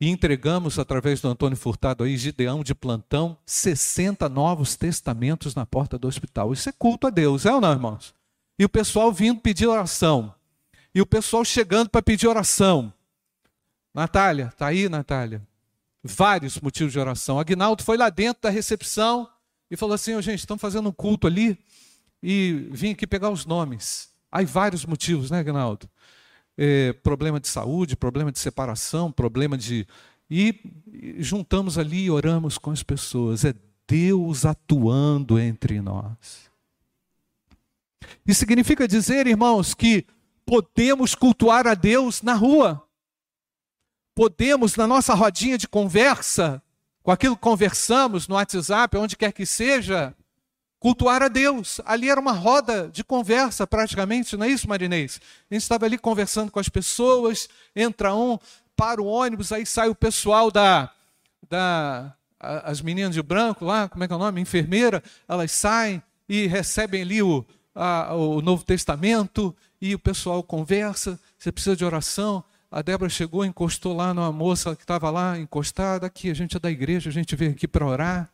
E 0.00 0.08
entregamos, 0.08 0.78
através 0.78 1.20
do 1.20 1.28
Antônio 1.28 1.56
Furtado 1.56 2.04
aí, 2.04 2.16
Gideão 2.16 2.62
de 2.62 2.74
plantão, 2.74 3.36
60 3.44 4.28
novos 4.28 4.76
testamentos 4.76 5.54
na 5.54 5.66
porta 5.66 5.98
do 5.98 6.06
hospital. 6.06 6.52
Isso 6.52 6.68
é 6.68 6.72
culto 6.72 7.08
a 7.08 7.10
Deus, 7.10 7.44
é 7.44 7.52
ou 7.52 7.60
não, 7.60 7.72
irmãos? 7.72 8.14
E 8.58 8.64
o 8.64 8.68
pessoal 8.68 9.12
vindo 9.12 9.40
pedir 9.40 9.66
oração. 9.66 10.34
E 10.94 11.00
o 11.00 11.06
pessoal 11.06 11.44
chegando 11.44 11.88
para 11.88 12.02
pedir 12.02 12.26
oração. 12.26 12.92
Natália, 13.94 14.52
tá 14.56 14.66
aí, 14.66 14.88
Natália? 14.88 15.46
Vários 16.02 16.58
motivos 16.60 16.92
de 16.92 16.98
oração. 16.98 17.38
Agnaldo 17.38 17.82
foi 17.82 17.96
lá 17.96 18.10
dentro 18.10 18.42
da 18.42 18.50
recepção 18.50 19.28
e 19.70 19.76
falou 19.76 19.94
assim: 19.94 20.14
oh, 20.14 20.22
gente, 20.22 20.40
estão 20.40 20.58
fazendo 20.58 20.88
um 20.88 20.92
culto 20.92 21.26
ali 21.26 21.58
e 22.22 22.68
vim 22.72 22.92
aqui 22.92 23.06
pegar 23.06 23.30
os 23.30 23.46
nomes. 23.46 24.10
Aí 24.30 24.44
vários 24.44 24.84
motivos, 24.84 25.30
né, 25.30 25.38
Agnaldo? 25.38 25.88
É, 26.56 26.92
problema 26.92 27.38
de 27.38 27.48
saúde, 27.48 27.96
problema 27.96 28.32
de 28.32 28.38
separação, 28.38 29.12
problema 29.12 29.56
de. 29.56 29.86
E 30.30 30.60
juntamos 31.18 31.78
ali 31.78 32.04
e 32.04 32.10
oramos 32.10 32.58
com 32.58 32.70
as 32.70 32.82
pessoas. 32.82 33.44
É 33.44 33.54
Deus 33.86 34.44
atuando 34.44 35.38
entre 35.38 35.80
nós. 35.80 36.47
Isso 38.26 38.40
significa 38.40 38.86
dizer, 38.86 39.26
irmãos, 39.26 39.74
que 39.74 40.06
podemos 40.44 41.14
cultuar 41.14 41.66
a 41.66 41.74
Deus 41.74 42.22
na 42.22 42.34
rua. 42.34 42.82
Podemos, 44.14 44.76
na 44.76 44.86
nossa 44.86 45.14
rodinha 45.14 45.58
de 45.58 45.68
conversa, 45.68 46.62
com 47.02 47.10
aquilo 47.10 47.36
que 47.36 47.42
conversamos 47.42 48.26
no 48.26 48.34
WhatsApp, 48.34 48.96
onde 48.96 49.16
quer 49.16 49.32
que 49.32 49.46
seja, 49.46 50.14
cultuar 50.78 51.22
a 51.22 51.28
Deus. 51.28 51.80
Ali 51.84 52.08
era 52.08 52.20
uma 52.20 52.32
roda 52.32 52.88
de 52.88 53.04
conversa, 53.04 53.66
praticamente, 53.66 54.36
não 54.36 54.46
é 54.46 54.48
isso, 54.48 54.68
Marinês? 54.68 55.20
A 55.50 55.54
gente 55.54 55.62
estava 55.62 55.86
ali 55.86 55.98
conversando 55.98 56.50
com 56.50 56.58
as 56.58 56.68
pessoas, 56.68 57.48
entra 57.74 58.14
um, 58.14 58.38
para 58.76 59.02
o 59.02 59.06
ônibus, 59.06 59.52
aí 59.52 59.66
sai 59.66 59.88
o 59.88 59.94
pessoal 59.94 60.50
da. 60.50 60.90
da 61.48 62.14
as 62.40 62.80
meninas 62.80 63.14
de 63.14 63.20
branco 63.20 63.64
lá, 63.64 63.88
como 63.88 64.04
é 64.04 64.06
que 64.06 64.12
é 64.12 64.16
o 64.16 64.18
nome? 64.18 64.40
Enfermeira, 64.40 65.02
elas 65.26 65.50
saem 65.50 66.00
e 66.28 66.46
recebem 66.46 67.02
ali 67.02 67.20
o, 67.20 67.44
a, 67.74 68.14
o 68.14 68.40
Novo 68.40 68.64
Testamento 68.64 69.54
e 69.80 69.94
o 69.94 69.98
pessoal 69.98 70.42
conversa, 70.42 71.18
você 71.38 71.52
precisa 71.52 71.76
de 71.76 71.84
oração, 71.84 72.44
a 72.70 72.82
Débora 72.82 73.08
chegou, 73.08 73.44
encostou 73.44 73.96
lá 73.96 74.12
numa 74.12 74.30
moça 74.30 74.76
que 74.76 74.82
estava 74.82 75.10
lá 75.10 75.38
encostada, 75.38 76.06
aqui, 76.06 76.30
a 76.30 76.34
gente 76.34 76.56
é 76.56 76.60
da 76.60 76.70
igreja, 76.70 77.08
a 77.08 77.12
gente 77.12 77.34
veio 77.34 77.52
aqui 77.52 77.66
para 77.66 77.86
orar. 77.86 78.30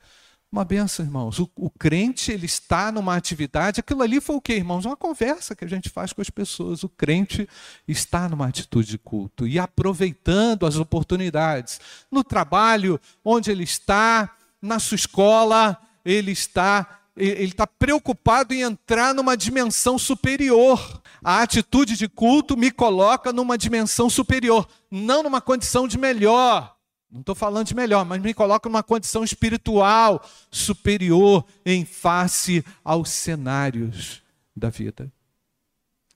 Uma 0.50 0.64
benção, 0.64 1.04
irmãos. 1.04 1.40
O, 1.40 1.50
o, 1.56 1.68
crente, 1.68 2.30
ele 2.30 2.46
está 2.46 2.92
numa 2.92 3.16
atividade. 3.16 3.80
Aquilo 3.80 4.02
ali 4.02 4.20
foi 4.20 4.36
o 4.36 4.40
quê, 4.40 4.54
irmãos? 4.54 4.84
Uma 4.84 4.96
conversa 4.96 5.54
que 5.54 5.64
a 5.64 5.68
gente 5.68 5.88
faz 5.88 6.12
com 6.12 6.20
as 6.20 6.30
pessoas. 6.30 6.84
O 6.84 6.88
crente 6.88 7.48
está 7.88 8.28
numa 8.28 8.46
atitude 8.46 8.88
de 8.88 8.98
culto 8.98 9.48
e 9.48 9.58
aproveitando 9.58 10.64
as 10.64 10.76
oportunidades. 10.76 11.80
No 12.08 12.22
trabalho, 12.22 13.00
onde 13.24 13.50
ele 13.50 13.64
está, 13.64 14.32
na 14.62 14.78
sua 14.78 14.94
escola, 14.94 15.76
ele 16.04 16.30
está 16.30 17.00
ele 17.16 17.44
está 17.44 17.66
preocupado 17.66 18.52
em 18.52 18.62
entrar 18.62 19.14
numa 19.14 19.36
dimensão 19.36 19.98
superior. 19.98 21.02
A 21.22 21.42
atitude 21.42 21.96
de 21.96 22.08
culto 22.08 22.56
me 22.56 22.70
coloca 22.70 23.32
numa 23.32 23.56
dimensão 23.56 24.10
superior, 24.10 24.68
não 24.90 25.22
numa 25.22 25.40
condição 25.40 25.86
de 25.86 25.96
melhor. 25.96 26.76
Não 27.10 27.20
estou 27.20 27.34
falando 27.34 27.68
de 27.68 27.76
melhor, 27.76 28.04
mas 28.04 28.20
me 28.20 28.34
coloca 28.34 28.68
numa 28.68 28.82
condição 28.82 29.22
espiritual 29.22 30.20
superior 30.50 31.46
em 31.64 31.84
face 31.84 32.64
aos 32.82 33.10
cenários 33.10 34.20
da 34.54 34.68
vida. 34.68 35.12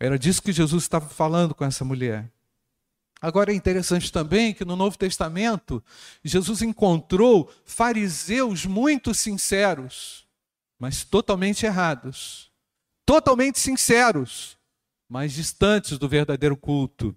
Era 0.00 0.18
disso 0.18 0.42
que 0.42 0.52
Jesus 0.52 0.82
estava 0.82 1.08
falando 1.08 1.54
com 1.54 1.64
essa 1.64 1.84
mulher. 1.84 2.28
Agora 3.20 3.52
é 3.52 3.54
interessante 3.54 4.12
também 4.12 4.52
que 4.52 4.64
no 4.64 4.76
Novo 4.76 4.98
Testamento, 4.98 5.82
Jesus 6.22 6.62
encontrou 6.62 7.50
fariseus 7.64 8.66
muito 8.66 9.14
sinceros 9.14 10.27
mas 10.78 11.04
totalmente 11.04 11.66
errados, 11.66 12.50
totalmente 13.04 13.58
sinceros, 13.58 14.56
mas 15.08 15.32
distantes 15.32 15.98
do 15.98 16.08
verdadeiro 16.08 16.56
culto. 16.56 17.16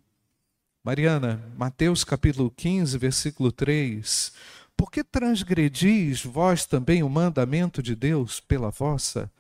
Mariana, 0.84 1.44
Mateus 1.56 2.04
capítulo 2.04 2.50
15, 2.50 2.98
versículo 2.98 3.52
3. 3.52 4.34
Por 4.76 4.90
que 4.90 5.04
transgredis 5.04 6.24
vós 6.24 6.66
também 6.66 7.04
o 7.04 7.10
mandamento 7.10 7.84
de 7.84 7.96
Deus 7.96 8.40
pela 8.40 8.72
vossa 8.72 9.32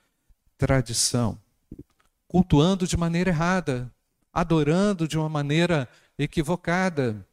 tradição? 0.57 1.39
Cultuando 2.27 2.85
de 2.85 2.95
maneira 2.95 3.31
errada, 3.31 3.91
adorando 4.31 5.07
de 5.07 5.17
uma 5.17 5.27
maneira 5.27 5.89
equivocada. 6.17 7.25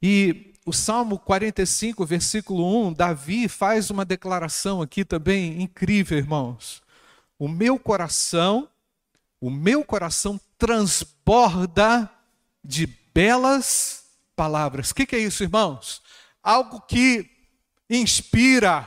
E 0.00 0.54
o 0.68 0.72
Salmo 0.72 1.18
45, 1.18 2.04
versículo 2.04 2.88
1, 2.88 2.92
Davi 2.92 3.48
faz 3.48 3.88
uma 3.88 4.04
declaração 4.04 4.82
aqui 4.82 5.02
também 5.02 5.62
incrível, 5.62 6.18
irmãos. 6.18 6.82
O 7.38 7.48
meu 7.48 7.78
coração, 7.78 8.68
o 9.40 9.48
meu 9.48 9.82
coração 9.82 10.38
transborda 10.58 12.10
de 12.62 12.86
belas 13.14 14.04
palavras. 14.36 14.90
O 14.90 14.94
que, 14.94 15.06
que 15.06 15.16
é 15.16 15.20
isso, 15.20 15.42
irmãos? 15.42 16.02
Algo 16.42 16.82
que 16.82 17.30
inspira, 17.88 18.86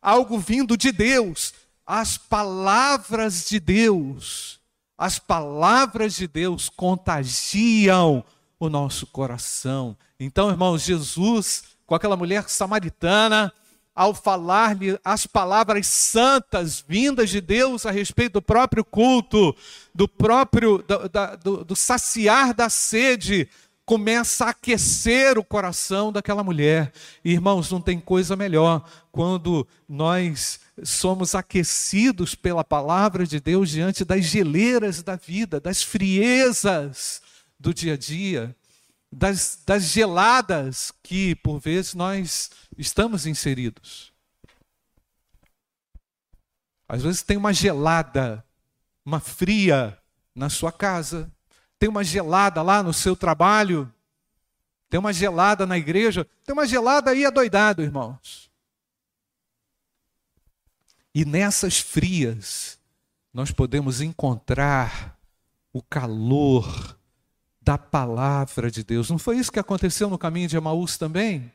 algo 0.00 0.38
vindo 0.38 0.78
de 0.78 0.90
Deus. 0.90 1.52
As 1.84 2.16
palavras 2.16 3.46
de 3.46 3.60
Deus, 3.60 4.58
as 4.96 5.18
palavras 5.18 6.14
de 6.14 6.26
Deus 6.26 6.70
contagiam 6.70 8.24
o 8.64 8.70
nosso 8.70 9.06
coração. 9.06 9.96
Então, 10.18 10.50
irmãos, 10.50 10.82
Jesus, 10.82 11.64
com 11.86 11.94
aquela 11.94 12.16
mulher 12.16 12.48
samaritana, 12.48 13.52
ao 13.94 14.12
falar-lhe 14.12 14.98
as 15.04 15.26
palavras 15.26 15.86
santas 15.86 16.84
vindas 16.86 17.30
de 17.30 17.40
Deus 17.40 17.86
a 17.86 17.90
respeito 17.90 18.34
do 18.34 18.42
próprio 18.42 18.84
culto, 18.84 19.54
do 19.94 20.08
próprio 20.08 20.78
do, 20.78 21.08
do, 21.42 21.64
do 21.64 21.76
saciar 21.76 22.52
da 22.52 22.68
sede, 22.68 23.48
começa 23.84 24.46
a 24.46 24.50
aquecer 24.50 25.38
o 25.38 25.44
coração 25.44 26.10
daquela 26.10 26.42
mulher. 26.42 26.92
irmãos, 27.24 27.70
não 27.70 27.80
tem 27.80 28.00
coisa 28.00 28.34
melhor 28.34 28.82
quando 29.12 29.66
nós 29.88 30.58
somos 30.82 31.34
aquecidos 31.34 32.34
pela 32.34 32.64
palavra 32.64 33.26
de 33.26 33.38
Deus 33.38 33.70
diante 33.70 34.04
das 34.04 34.24
geleiras 34.24 35.02
da 35.02 35.14
vida, 35.14 35.60
das 35.60 35.82
friezas 35.82 37.22
do 37.60 37.72
dia 37.72 37.94
a 37.94 37.96
dia, 37.96 38.56
das, 39.14 39.62
das 39.64 39.84
geladas 39.84 40.92
que, 41.02 41.34
por 41.36 41.58
vezes, 41.60 41.94
nós 41.94 42.50
estamos 42.76 43.26
inseridos. 43.26 44.12
Às 46.88 47.02
vezes 47.02 47.22
tem 47.22 47.36
uma 47.36 47.52
gelada, 47.52 48.44
uma 49.04 49.20
fria 49.20 49.98
na 50.34 50.50
sua 50.50 50.72
casa, 50.72 51.30
tem 51.78 51.88
uma 51.88 52.04
gelada 52.04 52.60
lá 52.60 52.82
no 52.82 52.92
seu 52.92 53.14
trabalho, 53.16 53.92
tem 54.90 54.98
uma 54.98 55.12
gelada 55.12 55.64
na 55.64 55.78
igreja, 55.78 56.26
tem 56.44 56.52
uma 56.52 56.66
gelada 56.66 57.10
aí 57.10 57.24
adoidado, 57.24 57.82
irmãos. 57.82 58.50
E 61.14 61.24
nessas 61.24 61.78
frias, 61.78 62.78
nós 63.32 63.50
podemos 63.50 64.00
encontrar 64.00 65.16
o 65.72 65.80
calor 65.80 66.98
da 67.64 67.78
palavra 67.78 68.70
de 68.70 68.84
Deus. 68.84 69.08
Não 69.08 69.18
foi 69.18 69.38
isso 69.38 69.50
que 69.50 69.58
aconteceu 69.58 70.10
no 70.10 70.18
caminho 70.18 70.48
de 70.48 70.56
Emaús 70.56 70.98
também? 70.98 71.50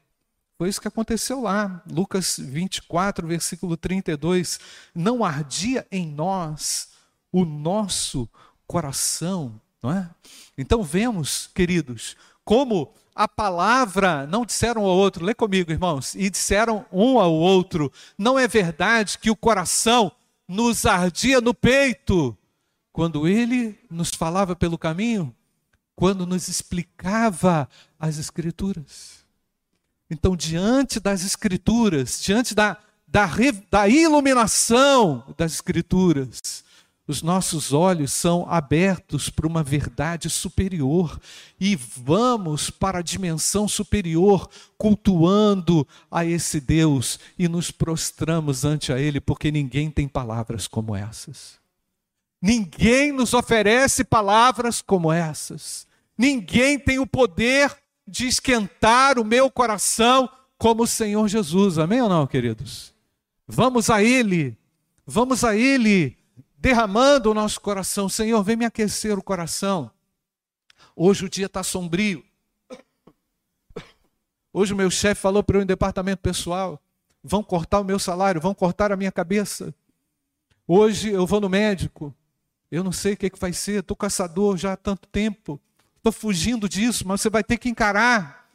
Foi 0.57 0.67
isso 0.67 0.81
que 0.81 0.87
aconteceu 0.87 1.41
lá, 1.41 1.81
Lucas 1.89 2.37
24, 2.37 3.25
versículo 3.27 3.77
32. 3.77 4.59
Não 4.93 5.23
ardia 5.23 5.87
em 5.91 6.05
nós 6.07 6.89
o 7.31 7.45
nosso 7.45 8.27
coração, 8.67 9.61
não 9.81 9.91
é? 9.91 10.09
Então 10.57 10.83
vemos, 10.83 11.49
queridos, 11.53 12.17
como 12.43 12.91
a 13.15 13.27
palavra 13.27 14.25
não 14.27 14.45
disseram 14.45 14.83
ao 14.83 14.97
outro, 14.97 15.23
lê 15.23 15.33
comigo, 15.33 15.71
irmãos, 15.71 16.15
e 16.15 16.29
disseram 16.29 16.85
um 16.91 17.19
ao 17.19 17.33
outro: 17.33 17.91
não 18.17 18.37
é 18.37 18.47
verdade 18.47 19.17
que 19.17 19.29
o 19.29 19.35
coração 19.35 20.11
nos 20.47 20.85
ardia 20.85 21.39
no 21.39 21.53
peito 21.53 22.35
quando 22.91 23.27
ele 23.27 23.79
nos 23.89 24.09
falava 24.09 24.55
pelo 24.55 24.77
caminho? 24.77 25.33
Quando 25.99 26.25
nos 26.25 26.47
explicava 26.47 27.67
as 27.99 28.17
Escrituras. 28.17 29.25
Então, 30.09 30.33
diante 30.33 30.97
das 30.97 31.25
Escrituras, 31.25 32.21
diante 32.21 32.55
da, 32.55 32.77
da, 33.05 33.29
da 33.69 33.85
iluminação 33.89 35.25
das 35.37 35.55
Escrituras, 35.55 36.63
os 37.05 37.21
nossos 37.21 37.73
olhos 37.73 38.13
são 38.13 38.49
abertos 38.49 39.29
para 39.29 39.45
uma 39.45 39.61
verdade 39.61 40.29
superior 40.29 41.19
e 41.59 41.75
vamos 41.75 42.69
para 42.69 42.99
a 42.99 43.01
dimensão 43.03 43.67
superior, 43.67 44.49
cultuando 44.77 45.85
a 46.09 46.23
esse 46.23 46.61
Deus 46.61 47.19
e 47.37 47.49
nos 47.49 47.71
prostramos 47.71 48.63
ante 48.63 48.93
a 48.93 48.97
Ele, 48.97 49.19
porque 49.19 49.51
ninguém 49.51 49.91
tem 49.91 50.07
palavras 50.07 50.65
como 50.65 50.95
essas. 50.95 51.59
Ninguém 52.41 53.11
nos 53.11 53.33
oferece 53.33 54.05
palavras 54.05 54.81
como 54.81 55.11
essas. 55.11 55.88
Ninguém 56.19 56.77
tem 56.77 56.99
o 56.99 57.07
poder 57.07 57.73
de 58.05 58.27
esquentar 58.27 59.17
o 59.17 59.23
meu 59.23 59.49
coração 59.49 60.29
como 60.57 60.83
o 60.83 60.87
Senhor 60.87 61.25
Jesus. 61.29 61.77
Amém 61.77 62.01
ou 62.01 62.09
não, 62.09 62.27
queridos? 62.27 62.93
Vamos 63.47 63.89
a 63.89 64.03
Ele, 64.03 64.57
vamos 65.07 65.45
a 65.45 65.55
Ele, 65.55 66.17
derramando 66.57 67.31
o 67.31 67.33
nosso 67.33 67.61
coração. 67.61 68.09
Senhor, 68.09 68.43
vem 68.43 68.57
me 68.57 68.65
aquecer 68.65 69.17
o 69.17 69.23
coração. 69.23 69.89
Hoje 70.93 71.23
o 71.23 71.29
dia 71.29 71.45
está 71.45 71.63
sombrio. 71.63 72.21
Hoje 74.51 74.73
o 74.73 74.75
meu 74.75 74.91
chefe 74.91 75.21
falou 75.21 75.41
para 75.41 75.59
eu 75.59 75.61
em 75.61 75.65
departamento 75.65 76.21
pessoal: 76.21 76.81
vão 77.23 77.41
cortar 77.41 77.79
o 77.79 77.85
meu 77.85 77.97
salário, 77.97 78.41
vão 78.41 78.53
cortar 78.53 78.91
a 78.91 78.97
minha 78.97 79.11
cabeça. 79.11 79.73
Hoje 80.67 81.11
eu 81.11 81.25
vou 81.25 81.39
no 81.39 81.47
médico, 81.47 82.13
eu 82.69 82.83
não 82.83 82.91
sei 82.91 83.13
o 83.13 83.17
que, 83.17 83.29
que 83.29 83.39
vai 83.39 83.53
ser, 83.53 83.79
estou 83.79 83.95
caçador 83.95 84.57
já 84.57 84.73
há 84.73 84.75
tanto 84.75 85.07
tempo 85.07 85.61
estou 86.09 86.11
fugindo 86.11 86.67
disso, 86.67 87.07
mas 87.07 87.21
você 87.21 87.29
vai 87.29 87.43
ter 87.43 87.57
que 87.57 87.69
encarar. 87.69 88.49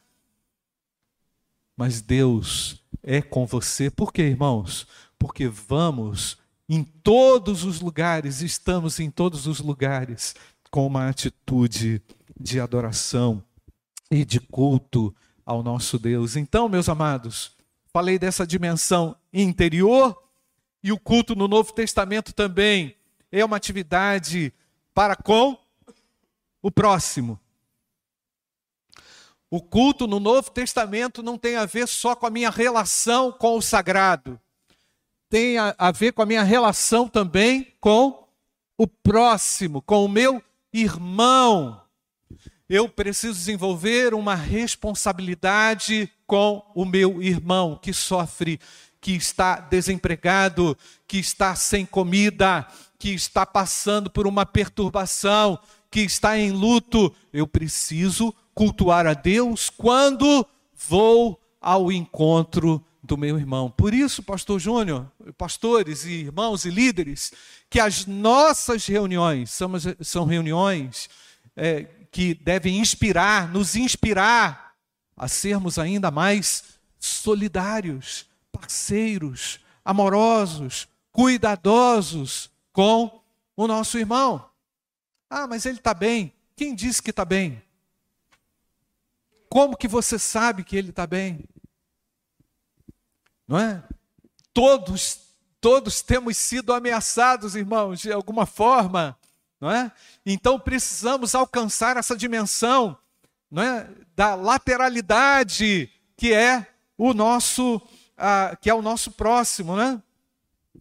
Mas 1.77 2.01
Deus 2.01 2.83
é 3.03 3.23
com 3.23 3.47
você. 3.47 3.91
Por 3.91 4.13
quê, 4.13 4.23
irmãos? 4.23 4.87
Porque 5.19 5.49
vamos 5.49 6.39
em 6.69 6.83
todos 6.83 7.65
os 7.65 7.81
lugares, 7.81 8.41
estamos 8.41 9.01
em 9.01 9.11
todos 9.11 9.47
os 9.47 9.61
lugares 9.61 10.35
com 10.71 10.87
uma 10.87 11.09
atitude 11.09 12.03
de 12.39 12.59
adoração 12.59 13.43
e 14.11 14.25
de 14.25 14.41
culto 14.41 15.15
ao 15.45 15.63
nosso 15.63 15.99
Deus. 15.99 16.37
Então, 16.37 16.69
meus 16.69 16.89
amados, 16.89 17.53
falei 17.93 18.19
dessa 18.19 18.47
dimensão 18.47 19.17
interior 19.33 20.21
e 20.83 20.91
o 20.91 20.99
culto 20.99 21.35
no 21.35 21.47
Novo 21.47 21.73
Testamento 21.73 22.33
também 22.33 22.97
é 23.31 23.45
uma 23.45 23.57
atividade 23.57 24.53
para 24.95 25.17
com 25.17 25.59
o 26.63 26.71
próximo. 26.71 27.39
O 29.55 29.61
culto 29.61 30.09
no 30.09 30.19
Novo 30.19 30.51
Testamento 30.51 31.23
não 31.23 31.39
tem 31.39 31.55
a 31.55 31.65
ver 31.65 31.87
só 31.87 32.17
com 32.17 32.27
a 32.27 32.31
minha 32.31 32.51
relação 32.51 33.31
com 33.31 33.57
o 33.57 33.63
sagrado, 33.63 34.37
tem 35.31 35.59
a, 35.59 35.73
a 35.79 35.93
ver 35.93 36.11
com 36.11 36.23
a 36.23 36.27
minha 36.27 36.43
relação 36.43 37.09
também 37.09 37.73
com 37.81 38.27
o 38.77 38.85
próximo, 38.85 39.81
com 39.81 40.05
o 40.05 40.09
meu 40.09 40.43
irmão. 40.73 41.81
eu 42.69 42.89
preciso 42.89 43.35
desenvolver 43.35 44.13
uma 44.13 44.35
responsabilidade 44.35 46.11
com 46.27 46.61
o 46.75 46.85
meu 46.85 47.23
irmão 47.23 47.79
que 47.81 47.93
sofre, 47.93 48.59
que 49.01 49.13
está 49.13 49.61
desempregado, 49.61 50.77
que 51.07 51.19
está 51.19 51.55
sem 51.55 51.87
comida, 51.87 52.67
que 52.99 53.11
está 53.11 53.47
passando 53.47 54.11
por 54.11 54.27
uma 54.27 54.45
perturbação, 54.45 55.57
que 55.93 56.01
está 56.01 56.37
em 56.37 56.51
luto. 56.51 57.15
Eu 57.33 57.47
preciso 57.47 58.35
cultuar 58.55 59.07
a 59.07 59.15
Deus 59.15 59.69
quando 59.71 60.47
vou 60.75 61.41
ao 61.61 61.91
encontro 61.91 62.85
do 63.03 63.19
meu 63.19 63.39
irmão. 63.39 63.71
Por 63.71 63.93
isso, 63.93 64.23
pastor 64.23 64.59
Júnior, 64.59 65.11
pastores 65.37 66.05
e 66.05 66.13
irmãos 66.13 66.65
e 66.65 66.71
líderes, 66.71 67.33
que 67.69 67.79
as 67.79 68.07
nossas 68.07 68.87
reuniões 68.87 69.51
são, 69.51 69.73
são 70.01 70.25
reuniões 70.25 71.11
é, 71.55 71.85
que 72.11 72.35
devem 72.35 72.79
inspirar, 72.79 73.53
nos 73.53 73.77
inspirar 73.77 74.75
a 75.17 75.29
sermos 75.29 75.79
ainda 75.79 76.11
mais 76.11 76.65
solidários, 76.99 78.27
parceiros, 78.51 79.61
amorosos, 79.85 80.89
cuidadosos 81.13 82.51
com 82.73 83.23
o 83.57 83.67
nosso 83.67 83.99
irmão. 83.99 84.49
Ah, 85.29 85.47
mas 85.47 85.67
ele 85.67 85.79
está 85.79 85.93
bem. 85.93 86.33
Quem 86.57 86.75
disse 86.75 87.03
que 87.03 87.11
está 87.11 87.25
bem? 87.25 87.63
Como 89.55 89.77
que 89.77 89.87
você 89.87 90.19
sabe 90.19 90.65
que 90.65 90.77
ele 90.77 90.91
está 90.91 91.07
bem? 91.07 91.45
Não 93.47 93.57
é? 93.57 93.85
Todos, 94.53 95.21
todos 95.61 96.03
temos 96.03 96.37
sido 96.37 96.73
ameaçados, 96.73 97.55
irmãos, 97.55 98.01
de 98.01 98.11
alguma 98.11 98.47
forma 98.47 99.17
não 99.61 99.71
é? 99.71 99.93
Então 100.27 100.59
precisamos 100.59 101.35
alcançar 101.35 101.97
essa 101.97 102.17
dimensão, 102.17 102.99
não 103.49 103.63
é? 103.63 103.89
Da 104.17 104.35
lateralidade 104.35 105.89
que 106.17 106.35
é 106.35 106.67
o 106.99 107.15
nosso, 107.15 107.81
ah, 108.19 108.59
que 108.61 108.69
é 108.69 108.75
o 108.75 108.83
nosso 108.83 109.13
próximo, 109.13 109.77
né? 109.77 110.03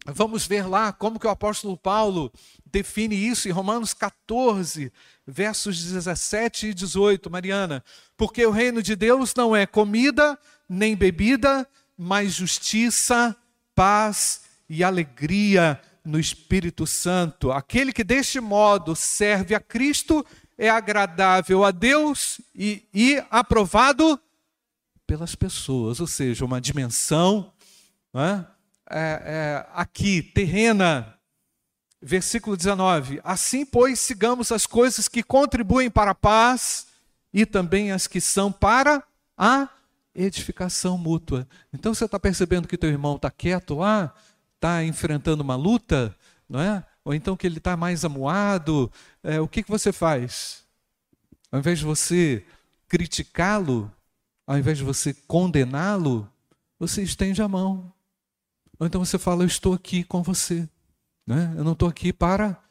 Vamos 0.06 0.46
ver 0.46 0.66
lá 0.66 0.92
como 0.92 1.18
que 1.18 1.26
o 1.26 1.30
apóstolo 1.30 1.76
Paulo 1.76 2.32
define 2.66 3.14
isso 3.14 3.48
em 3.48 3.52
Romanos 3.52 3.94
14, 3.94 4.92
versos 5.26 5.82
17 5.82 6.68
e 6.68 6.74
18, 6.74 7.30
Mariana. 7.30 7.82
Porque 8.16 8.44
o 8.44 8.50
reino 8.50 8.82
de 8.82 8.96
Deus 8.96 9.34
não 9.34 9.54
é 9.54 9.66
comida 9.66 10.38
nem 10.68 10.96
bebida, 10.96 11.68
mas 11.96 12.32
justiça, 12.32 13.36
paz 13.74 14.42
e 14.68 14.82
alegria 14.82 15.80
no 16.04 16.18
Espírito 16.18 16.86
Santo. 16.86 17.52
Aquele 17.52 17.92
que 17.92 18.04
deste 18.04 18.40
modo 18.40 18.94
serve 18.96 19.54
a 19.54 19.60
Cristo 19.60 20.24
é 20.58 20.68
agradável 20.68 21.64
a 21.64 21.70
Deus 21.70 22.40
e, 22.54 22.86
e 22.92 23.22
aprovado 23.30 24.20
pelas 25.06 25.34
pessoas, 25.34 26.00
ou 26.00 26.06
seja, 26.06 26.44
uma 26.44 26.60
dimensão 26.60 27.52
é? 28.14 28.44
É, 28.90 29.22
é, 29.24 29.66
aqui, 29.74 30.22
terrena. 30.22 31.18
Versículo 32.00 32.56
19: 32.56 33.20
Assim, 33.24 33.64
pois, 33.64 33.98
sigamos 33.98 34.52
as 34.52 34.66
coisas 34.66 35.08
que 35.08 35.22
contribuem 35.22 35.90
para 35.90 36.10
a 36.10 36.14
paz 36.14 36.86
e 37.32 37.46
também 37.46 37.92
as 37.92 38.06
que 38.06 38.20
são 38.20 38.52
para 38.52 39.02
a 39.36 39.68
edificação 40.14 40.96
mútua. 40.96 41.48
Então 41.72 41.94
você 41.94 42.04
está 42.04 42.20
percebendo 42.20 42.68
que 42.68 42.78
teu 42.78 42.90
irmão 42.90 43.16
está 43.16 43.30
quieto 43.30 43.74
lá, 43.74 44.14
está 44.54 44.84
enfrentando 44.84 45.42
uma 45.42 45.56
luta, 45.56 46.14
não 46.48 46.60
é? 46.60 46.84
Ou 47.04 47.14
então 47.14 47.36
que 47.36 47.46
ele 47.46 47.58
está 47.58 47.76
mais 47.76 48.04
amuado, 48.04 48.90
é, 49.22 49.40
o 49.40 49.48
que, 49.48 49.62
que 49.62 49.70
você 49.70 49.92
faz? 49.92 50.62
Ao 51.50 51.58
invés 51.58 51.78
de 51.78 51.84
você 51.84 52.44
criticá-lo, 52.88 53.90
ao 54.46 54.58
invés 54.58 54.78
de 54.78 54.84
você 54.84 55.14
condená-lo, 55.26 56.30
você 56.78 57.02
estende 57.02 57.40
a 57.40 57.48
mão. 57.48 57.93
Ou 58.84 58.86
então 58.86 59.02
você 59.02 59.18
fala: 59.18 59.44
Eu 59.44 59.46
estou 59.46 59.72
aqui 59.72 60.04
com 60.04 60.22
você. 60.22 60.68
Né? 61.26 61.54
Eu 61.56 61.64
não 61.64 61.72
estou 61.72 61.88
aqui 61.88 62.12
para 62.12 62.62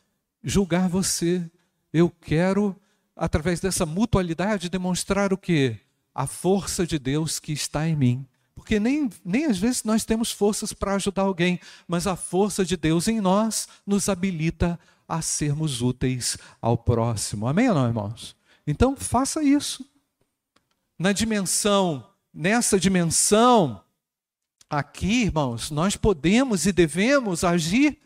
julgar 0.44 0.88
você. 0.88 1.44
Eu 1.92 2.08
quero, 2.08 2.80
através 3.16 3.60
dessa 3.60 3.84
mutualidade, 3.84 4.70
demonstrar 4.70 5.34
o 5.34 5.38
que? 5.40 5.76
A 6.14 6.28
força 6.28 6.86
de 6.86 7.00
Deus 7.00 7.40
que 7.40 7.52
está 7.52 7.88
em 7.88 7.96
mim. 7.96 8.28
Porque 8.54 8.80
nem, 8.80 9.10
nem 9.26 9.46
às 9.46 9.58
vezes 9.58 9.84
nós 9.84 10.06
temos 10.06 10.32
forças 10.32 10.72
para 10.72 10.94
ajudar 10.94 11.24
alguém, 11.24 11.60
mas 11.88 12.06
a 12.06 12.16
força 12.16 12.64
de 12.64 12.78
Deus 12.78 13.08
em 13.08 13.20
nós 13.20 13.68
nos 13.84 14.08
habilita 14.08 14.80
a 15.08 15.20
sermos 15.20 15.82
úteis 15.82 16.38
ao 16.62 16.78
próximo. 16.78 17.48
Amém 17.48 17.70
ou 17.70 17.74
não, 17.74 17.88
irmãos? 17.88 18.36
Então 18.68 18.96
faça 18.96 19.42
isso. 19.42 19.84
Na 21.00 21.12
dimensão, 21.12 22.08
nessa 22.32 22.80
dimensão, 22.80 23.84
aqui, 24.78 25.24
irmãos, 25.24 25.70
nós 25.72 25.96
podemos 25.96 26.66
e 26.66 26.72
devemos 26.72 27.44
agir 27.44 28.00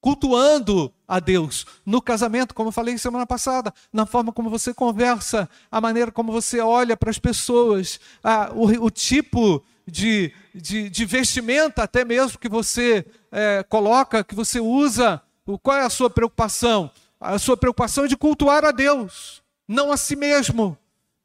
cultuando 0.00 0.92
a 1.06 1.20
Deus 1.20 1.64
no 1.86 2.02
casamento, 2.02 2.54
como 2.54 2.68
eu 2.68 2.72
falei 2.72 2.98
semana 2.98 3.26
passada, 3.26 3.72
na 3.92 4.04
forma 4.04 4.32
como 4.32 4.50
você 4.50 4.74
conversa, 4.74 5.48
a 5.70 5.80
maneira 5.80 6.10
como 6.10 6.32
você 6.32 6.60
olha 6.60 6.96
para 6.96 7.10
as 7.10 7.18
pessoas, 7.18 8.00
a, 8.22 8.50
o, 8.52 8.66
o 8.84 8.90
tipo 8.90 9.64
de, 9.86 10.32
de, 10.54 10.90
de 10.90 11.04
vestimenta, 11.04 11.84
até 11.84 12.04
mesmo 12.04 12.38
que 12.38 12.48
você 12.48 13.06
é, 13.30 13.64
coloca, 13.68 14.24
que 14.24 14.34
você 14.34 14.58
usa. 14.60 15.22
Qual 15.62 15.76
é 15.76 15.82
a 15.82 15.90
sua 15.90 16.10
preocupação? 16.10 16.90
A 17.20 17.38
sua 17.38 17.56
preocupação 17.56 18.04
é 18.04 18.08
de 18.08 18.16
cultuar 18.16 18.64
a 18.64 18.72
Deus, 18.72 19.40
não 19.68 19.92
a 19.92 19.96
si 19.96 20.16
mesmo, 20.16 20.76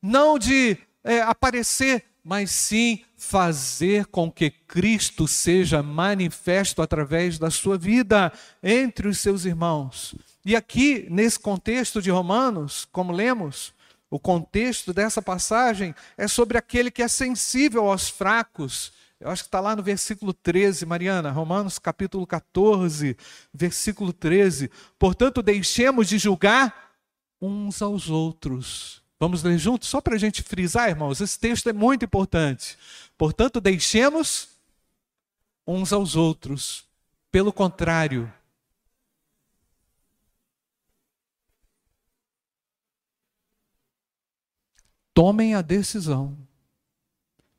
não 0.01 0.37
de 0.37 0.77
é, 1.03 1.21
aparecer, 1.21 2.03
mas 2.27 2.51
sim 2.51 3.05
fazer 3.15 4.07
com 4.07 4.29
que 4.29 4.49
Cristo 4.49 5.25
seja 5.29 5.81
manifesto 5.81 6.81
através 6.81 7.39
da 7.39 7.49
sua 7.49 7.77
vida 7.77 8.33
entre 8.61 9.07
os 9.07 9.19
seus 9.19 9.45
irmãos. 9.45 10.13
E 10.43 10.53
aqui, 10.53 11.07
nesse 11.09 11.39
contexto 11.39 12.01
de 12.01 12.11
Romanos, 12.11 12.85
como 12.91 13.13
lemos, 13.13 13.73
o 14.09 14.19
contexto 14.19 14.93
dessa 14.93 15.21
passagem 15.21 15.95
é 16.17 16.27
sobre 16.27 16.57
aquele 16.57 16.91
que 16.91 17.01
é 17.01 17.07
sensível 17.07 17.89
aos 17.89 18.09
fracos. 18.09 18.91
Eu 19.21 19.29
acho 19.29 19.43
que 19.43 19.47
está 19.47 19.61
lá 19.61 19.73
no 19.73 19.81
versículo 19.81 20.33
13, 20.33 20.85
Mariana, 20.85 21.31
Romanos 21.31 21.79
capítulo 21.79 22.27
14, 22.27 23.15
versículo 23.53 24.11
13. 24.11 24.69
Portanto, 24.99 25.41
deixemos 25.41 26.09
de 26.09 26.17
julgar 26.17 26.91
uns 27.41 27.81
aos 27.81 28.09
outros. 28.09 29.06
Vamos 29.19 29.41
ler 29.41 29.57
juntos? 29.57 29.89
Só 29.89 29.99
para 29.99 30.15
a 30.15 30.19
gente 30.19 30.43
frisar, 30.43 30.89
irmãos, 30.89 31.19
esse 31.21 31.39
texto 31.39 31.67
é 31.67 31.73
muito 31.73 32.05
importante. 32.05 32.77
Portanto, 33.17 33.59
deixemos 33.59 34.49
uns 35.65 35.91
aos 35.91 36.15
outros. 36.15 36.85
Pelo 37.31 37.51
contrário, 37.51 38.31
tomem 45.13 45.55
a 45.55 45.61
decisão. 45.61 46.37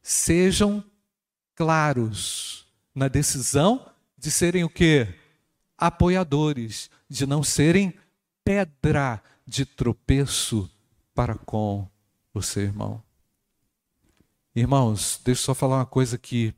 Sejam 0.00 0.82
claros 1.54 2.66
na 2.94 3.08
decisão 3.08 3.90
de 4.16 4.30
serem 4.30 4.62
o 4.62 4.70
quê? 4.70 5.12
Apoiadores, 5.76 6.88
de 7.08 7.26
não 7.26 7.42
serem 7.42 7.92
pedra 8.44 9.22
de 9.44 9.66
tropeço 9.66 10.70
para 11.18 11.34
com 11.34 11.84
o 12.32 12.40
seu 12.40 12.62
irmão. 12.62 13.02
Irmãos, 14.54 15.20
deixa 15.24 15.40
eu 15.40 15.44
só 15.46 15.52
falar 15.52 15.78
uma 15.78 15.86
coisa 15.86 16.14
aqui. 16.14 16.54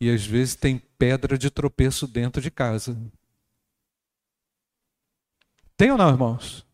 E 0.00 0.10
às 0.10 0.26
vezes 0.26 0.56
tem 0.56 0.76
pedra 0.98 1.38
de 1.38 1.48
tropeço 1.50 2.08
dentro 2.08 2.42
de 2.42 2.50
casa. 2.50 2.98
Tem 5.76 5.92
ou 5.92 5.96
não, 5.96 6.10
irmãos? 6.10 6.66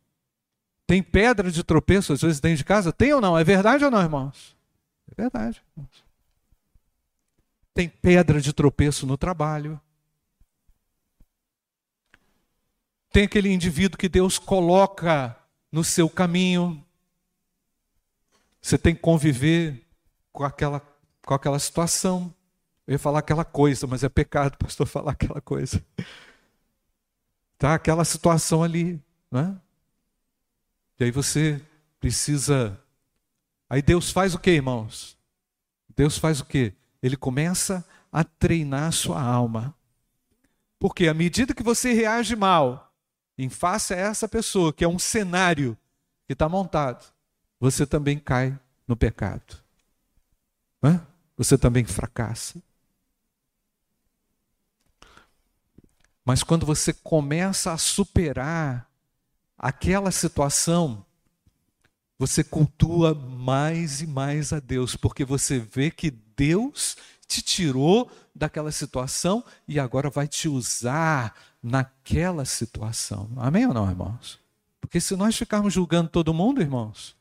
Tem 0.87 1.03
pedra 1.03 1.51
de 1.51 1.63
tropeço 1.63 2.15
às 2.15 2.23
vezes 2.23 2.41
dentro 2.41 2.57
de 2.57 2.65
casa? 2.65 2.91
Tem 2.91 3.13
ou 3.13 3.21
não? 3.21 3.39
É 3.39 3.45
verdade 3.45 3.85
ou 3.85 3.91
não, 3.91 4.01
irmãos? 4.01 4.57
É 5.11 5.15
verdade. 5.15 5.63
Irmãos. 5.77 6.05
Tem 7.75 7.91
pedra 7.91 8.41
de 8.41 8.55
tropeço 8.55 9.07
no 9.07 9.19
trabalho. 9.19 9.79
Tem 13.11 13.25
aquele 13.25 13.53
indivíduo 13.53 13.99
que 13.99 14.09
Deus 14.09 14.39
coloca 14.39 15.37
no 15.71 15.85
seu 15.85 16.09
caminho. 16.09 16.83
Você 18.63 18.79
tem 18.79 18.95
que 18.95 19.01
conviver 19.01 19.85
com 20.33 20.45
aquela, 20.45 20.81
com 21.27 21.35
aquela 21.35 21.59
situação. 21.59 22.33
Eu 22.87 22.93
ia 22.93 22.99
falar 22.99 23.19
aquela 23.19 23.45
coisa, 23.45 23.87
mas 23.89 24.05
é 24.05 24.09
pecado, 24.09 24.57
pastor, 24.57 24.87
falar 24.89 25.13
aquela 25.13 25.41
coisa. 25.41 25.85
Tá? 27.59 27.75
Aquela 27.75 28.05
situação 28.05 28.63
ali. 28.63 29.03
Não 29.31 29.41
é? 29.41 29.57
E 31.01 31.05
aí 31.05 31.11
você 31.11 31.61
precisa. 31.99 32.81
Aí 33.69 33.83
Deus 33.83 34.11
faz 34.11 34.35
o 34.35 34.39
que, 34.39 34.51
irmãos? 34.51 35.19
Deus 35.97 36.17
faz 36.17 36.41
o 36.41 36.45
que? 36.45 36.73
Ele 37.03 37.17
começa 37.17 37.85
a 38.13 38.23
treinar 38.23 38.85
a 38.85 38.93
sua 38.93 39.21
alma. 39.21 39.75
Porque 40.79 41.09
à 41.09 41.15
medida 41.15 41.55
que 41.55 41.63
você 41.63 41.93
reage 41.93 42.37
mal 42.37 42.93
em 43.37 43.49
face 43.49 43.95
a 43.95 43.97
essa 43.97 44.29
pessoa, 44.29 44.73
que 44.73 44.85
é 44.85 44.89
um 44.89 44.99
cenário 44.99 45.77
que 46.27 46.33
está 46.33 46.49
montado, 46.49 47.13
você 47.63 47.87
também 47.87 48.19
cai 48.19 48.59
no 48.89 48.97
pecado. 48.97 49.57
Você 51.37 51.57
também 51.57 51.85
fracassa. 51.85 52.61
Mas 56.25 56.43
quando 56.43 56.67
você 56.67 56.93
começa 56.93 57.73
a 57.73 57.79
superar 57.79 58.91
aquela 59.57 60.11
situação, 60.11 61.07
você 62.19 62.43
cultua 62.43 63.15
mais 63.15 64.01
e 64.01 64.09
mais 64.09 64.53
a 64.53 64.59
Deus, 64.59 64.97
porque 64.97 65.25
você 65.25 65.61
vê 65.61 65.89
que 65.89 66.11
Deus 66.11 66.97
te 67.29 67.41
tirou 67.41 68.11
daquela 68.35 68.73
situação 68.73 69.45
e 69.69 69.79
agora 69.79 70.11
vai 70.11 70.27
te 70.27 70.49
usar 70.49 71.33
naquela 71.63 72.45
situação. 72.45 73.31
Amém 73.37 73.67
ou 73.67 73.73
não, 73.73 73.89
irmãos? 73.89 74.41
Porque 74.81 75.01
se 75.01 75.15
nós 75.15 75.37
ficarmos 75.37 75.73
julgando 75.73 76.09
todo 76.09 76.35
mundo, 76.35 76.61
irmãos, 76.61 77.15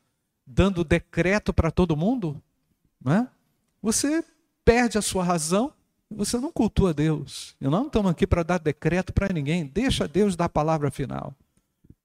dando 0.53 0.83
decreto 0.83 1.53
para 1.53 1.71
todo 1.71 1.95
mundo, 1.95 2.41
né? 3.03 3.27
você 3.81 4.23
perde 4.65 4.97
a 4.97 5.01
sua 5.01 5.23
razão, 5.23 5.73
você 6.09 6.37
não 6.37 6.51
cultua 6.51 6.93
Deus. 6.93 7.55
E 7.59 7.67
não 7.67 7.87
estamos 7.87 8.11
aqui 8.11 8.27
para 8.27 8.43
dar 8.43 8.57
decreto 8.57 9.13
para 9.13 9.33
ninguém. 9.33 9.65
Deixa 9.65 10.07
Deus 10.07 10.35
dar 10.35 10.45
a 10.45 10.49
palavra 10.49 10.91
final. 10.91 11.33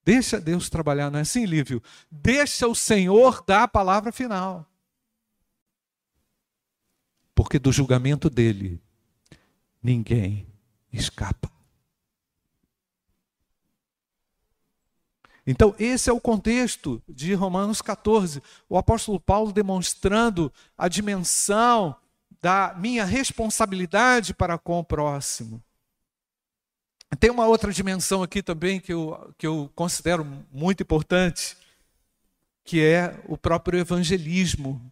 Deixa 0.04 0.40
Deus 0.40 0.70
trabalhar, 0.70 1.10
não 1.10 1.18
é 1.18 1.22
assim, 1.22 1.44
Lívio? 1.44 1.82
Deixa 2.08 2.68
o 2.68 2.74
Senhor 2.74 3.42
dar 3.44 3.64
a 3.64 3.68
palavra 3.68 4.12
final. 4.12 4.64
Porque 7.34 7.58
do 7.58 7.72
julgamento 7.72 8.30
dele, 8.30 8.80
ninguém 9.82 10.46
escapa. 10.92 11.50
Então, 15.46 15.74
esse 15.78 16.10
é 16.10 16.12
o 16.12 16.20
contexto 16.20 17.00
de 17.08 17.32
Romanos 17.34 17.80
14. 17.80 18.42
O 18.68 18.76
apóstolo 18.76 19.20
Paulo 19.20 19.52
demonstrando 19.52 20.52
a 20.76 20.88
dimensão 20.88 21.94
da 22.42 22.74
minha 22.76 23.04
responsabilidade 23.04 24.34
para 24.34 24.58
com 24.58 24.78
o 24.78 24.84
próximo. 24.84 25.62
Tem 27.20 27.30
uma 27.30 27.46
outra 27.46 27.72
dimensão 27.72 28.22
aqui 28.22 28.42
também 28.42 28.80
que 28.80 28.92
eu, 28.92 29.34
que 29.38 29.46
eu 29.46 29.70
considero 29.74 30.26
muito 30.50 30.82
importante, 30.82 31.56
que 32.64 32.82
é 32.82 33.18
o 33.26 33.38
próprio 33.38 33.78
evangelismo. 33.78 34.82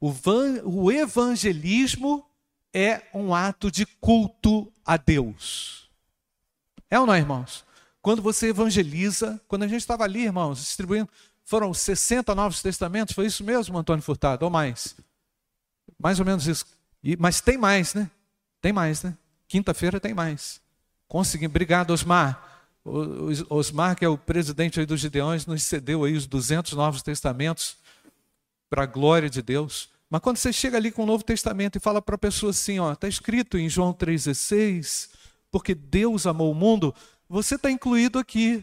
O, 0.00 0.12
van, 0.12 0.62
o 0.64 0.90
evangelismo 0.92 2.24
é 2.72 3.02
um 3.12 3.34
ato 3.34 3.70
de 3.70 3.84
culto 3.84 4.72
a 4.84 4.96
Deus. 4.96 5.90
É 6.88 6.98
ou 6.98 7.06
não, 7.06 7.16
irmãos? 7.16 7.64
Quando 8.02 8.20
você 8.20 8.48
evangeliza, 8.48 9.40
quando 9.46 9.62
a 9.62 9.68
gente 9.68 9.80
estava 9.80 10.02
ali, 10.02 10.24
irmãos, 10.24 10.58
distribuindo, 10.58 11.08
foram 11.44 11.72
60 11.72 12.34
novos 12.34 12.60
testamentos, 12.60 13.14
foi 13.14 13.26
isso 13.26 13.44
mesmo, 13.44 13.78
Antônio 13.78 14.02
Furtado, 14.02 14.44
ou 14.44 14.50
mais? 14.50 14.96
Mais 15.98 16.18
ou 16.18 16.26
menos 16.26 16.46
isso. 16.46 16.66
E, 17.02 17.16
mas 17.16 17.40
tem 17.40 17.56
mais, 17.56 17.94
né? 17.94 18.10
Tem 18.60 18.72
mais, 18.72 19.02
né? 19.02 19.16
Quinta-feira 19.46 20.00
tem 20.00 20.12
mais. 20.12 20.60
Consegui. 21.06 21.46
Obrigado, 21.46 21.92
Osmar. 21.92 22.68
Osmar, 23.48 23.94
que 23.94 24.04
é 24.04 24.08
o 24.08 24.18
presidente 24.18 24.80
aí 24.80 24.86
dos 24.86 25.00
Gideões, 25.00 25.46
nos 25.46 25.62
cedeu 25.62 26.04
aí 26.04 26.16
os 26.16 26.26
200 26.26 26.72
novos 26.72 27.02
testamentos 27.02 27.76
para 28.68 28.82
a 28.82 28.86
glória 28.86 29.30
de 29.30 29.42
Deus. 29.42 29.90
Mas 30.10 30.20
quando 30.20 30.38
você 30.38 30.52
chega 30.52 30.76
ali 30.76 30.90
com 30.90 31.04
o 31.04 31.06
Novo 31.06 31.22
Testamento 31.22 31.76
e 31.76 31.80
fala 31.80 32.02
para 32.02 32.16
a 32.16 32.18
pessoa 32.18 32.50
assim, 32.50 32.78
ó, 32.78 32.92
está 32.92 33.06
escrito 33.06 33.56
em 33.56 33.68
João 33.68 33.94
3,16, 33.94 35.10
porque 35.50 35.74
Deus 35.74 36.26
amou 36.26 36.50
o 36.50 36.54
mundo, 36.54 36.94
você 37.32 37.54
está 37.54 37.70
incluído 37.70 38.18
aqui. 38.18 38.62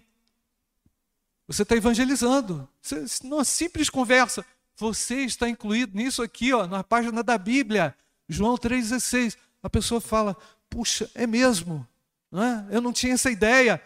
Você 1.47 1.63
está 1.63 1.75
evangelizando. 1.75 2.69
Você, 2.79 3.03
numa 3.23 3.43
simples 3.43 3.89
conversa, 3.89 4.45
você 4.77 5.21
está 5.21 5.49
incluído 5.49 5.97
nisso 5.97 6.21
aqui, 6.21 6.53
ó, 6.53 6.67
na 6.67 6.83
página 6.83 7.23
da 7.23 7.35
Bíblia, 7.35 7.95
João 8.27 8.55
3,16. 8.55 9.35
A 9.63 9.69
pessoa 9.71 9.99
fala: 9.99 10.37
Puxa, 10.69 11.09
é 11.15 11.25
mesmo? 11.25 11.85
É? 12.31 12.75
Eu 12.75 12.79
não 12.79 12.93
tinha 12.93 13.15
essa 13.15 13.31
ideia. 13.31 13.81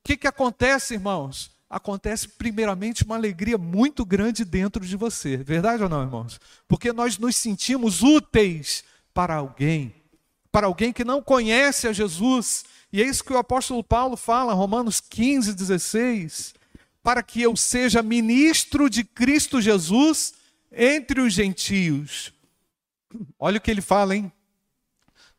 O 0.00 0.02
que, 0.02 0.16
que 0.16 0.26
acontece, 0.26 0.94
irmãos? 0.94 1.52
Acontece, 1.70 2.26
primeiramente, 2.26 3.04
uma 3.04 3.14
alegria 3.14 3.56
muito 3.56 4.04
grande 4.04 4.44
dentro 4.44 4.84
de 4.84 4.96
você. 4.96 5.36
Verdade 5.36 5.84
ou 5.84 5.88
não, 5.88 6.02
irmãos? 6.02 6.40
Porque 6.66 6.92
nós 6.92 7.18
nos 7.18 7.36
sentimos 7.36 8.02
úteis 8.02 8.82
para 9.14 9.36
alguém, 9.36 9.94
para 10.50 10.66
alguém 10.66 10.92
que 10.92 11.04
não 11.04 11.22
conhece 11.22 11.86
a 11.86 11.92
Jesus 11.92 12.64
e 12.94 13.02
é 13.02 13.06
isso 13.06 13.24
que 13.24 13.32
o 13.32 13.38
apóstolo 13.38 13.82
Paulo 13.82 14.16
fala, 14.16 14.54
Romanos 14.54 15.00
15, 15.00 15.52
16, 15.52 16.54
para 17.02 17.24
que 17.24 17.42
eu 17.42 17.56
seja 17.56 18.04
ministro 18.04 18.88
de 18.88 19.02
Cristo 19.02 19.60
Jesus 19.60 20.34
entre 20.70 21.20
os 21.20 21.32
gentios. 21.32 22.32
Olha 23.36 23.58
o 23.58 23.60
que 23.60 23.68
ele 23.68 23.80
fala, 23.80 24.14
hein? 24.14 24.30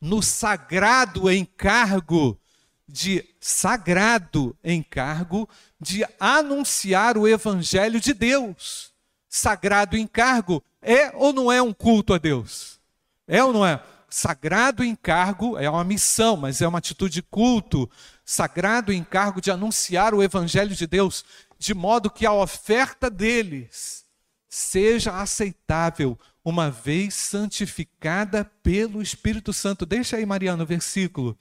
No 0.02 0.22
sagrado 0.22 1.32
encargo 1.32 2.38
de 2.86 3.24
sagrado 3.40 4.54
encargo 4.62 5.48
de 5.80 6.06
anunciar 6.20 7.18
o 7.18 7.26
evangelho 7.26 8.02
de 8.02 8.14
Deus. 8.14 8.92
Sagrado 9.30 9.98
encargo 9.98 10.62
é 10.82 11.10
ou 11.16 11.32
não 11.32 11.50
é 11.50 11.62
um 11.62 11.72
culto 11.72 12.14
a 12.14 12.18
Deus? 12.18 12.82
É 13.26 13.42
ou 13.42 13.54
não 13.54 13.66
é? 13.66 13.82
Sagrado 14.16 14.82
encargo, 14.82 15.58
é 15.58 15.70
uma 15.70 15.84
missão, 15.84 16.38
mas 16.38 16.62
é 16.62 16.68
uma 16.68 16.78
atitude 16.78 17.16
de 17.16 17.22
culto, 17.22 17.90
sagrado 18.24 18.94
encargo 18.94 19.42
de 19.42 19.52
anunciar 19.52 20.14
o 20.14 20.24
evangelho 20.24 20.74
de 20.74 20.88
Deus, 20.88 21.26
de 21.60 21.74
modo 21.74 22.10
que 22.10 22.26
a 22.26 22.32
oferta 22.32 23.10
deles 23.10 24.06
seja 24.48 25.20
aceitável, 25.20 26.18
uma 26.46 26.72
vez 26.72 27.14
santificada 27.14 28.50
pelo 28.64 29.02
Espírito 29.02 29.52
Santo. 29.52 29.86
Deixa 29.86 30.16
aí, 30.16 30.26
Mariana, 30.26 30.64
o 30.64 30.66
versículo. 30.66 31.38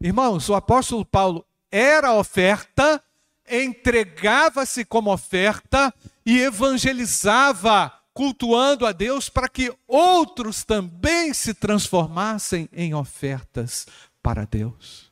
Irmãos, 0.00 0.48
o 0.48 0.56
apóstolo 0.56 1.04
Paulo 1.04 1.46
era 1.70 2.14
oferta, 2.14 3.00
entregava-se 3.48 4.84
como 4.84 5.12
oferta 5.12 5.94
e 6.26 6.40
evangelizava 6.40 7.92
cultuando 8.14 8.86
a 8.86 8.92
Deus 8.92 9.28
para 9.28 9.48
que 9.48 9.72
outros 9.86 10.64
também 10.64 11.32
se 11.32 11.54
transformassem 11.54 12.68
em 12.72 12.94
ofertas 12.94 13.86
para 14.22 14.44
Deus. 14.44 15.10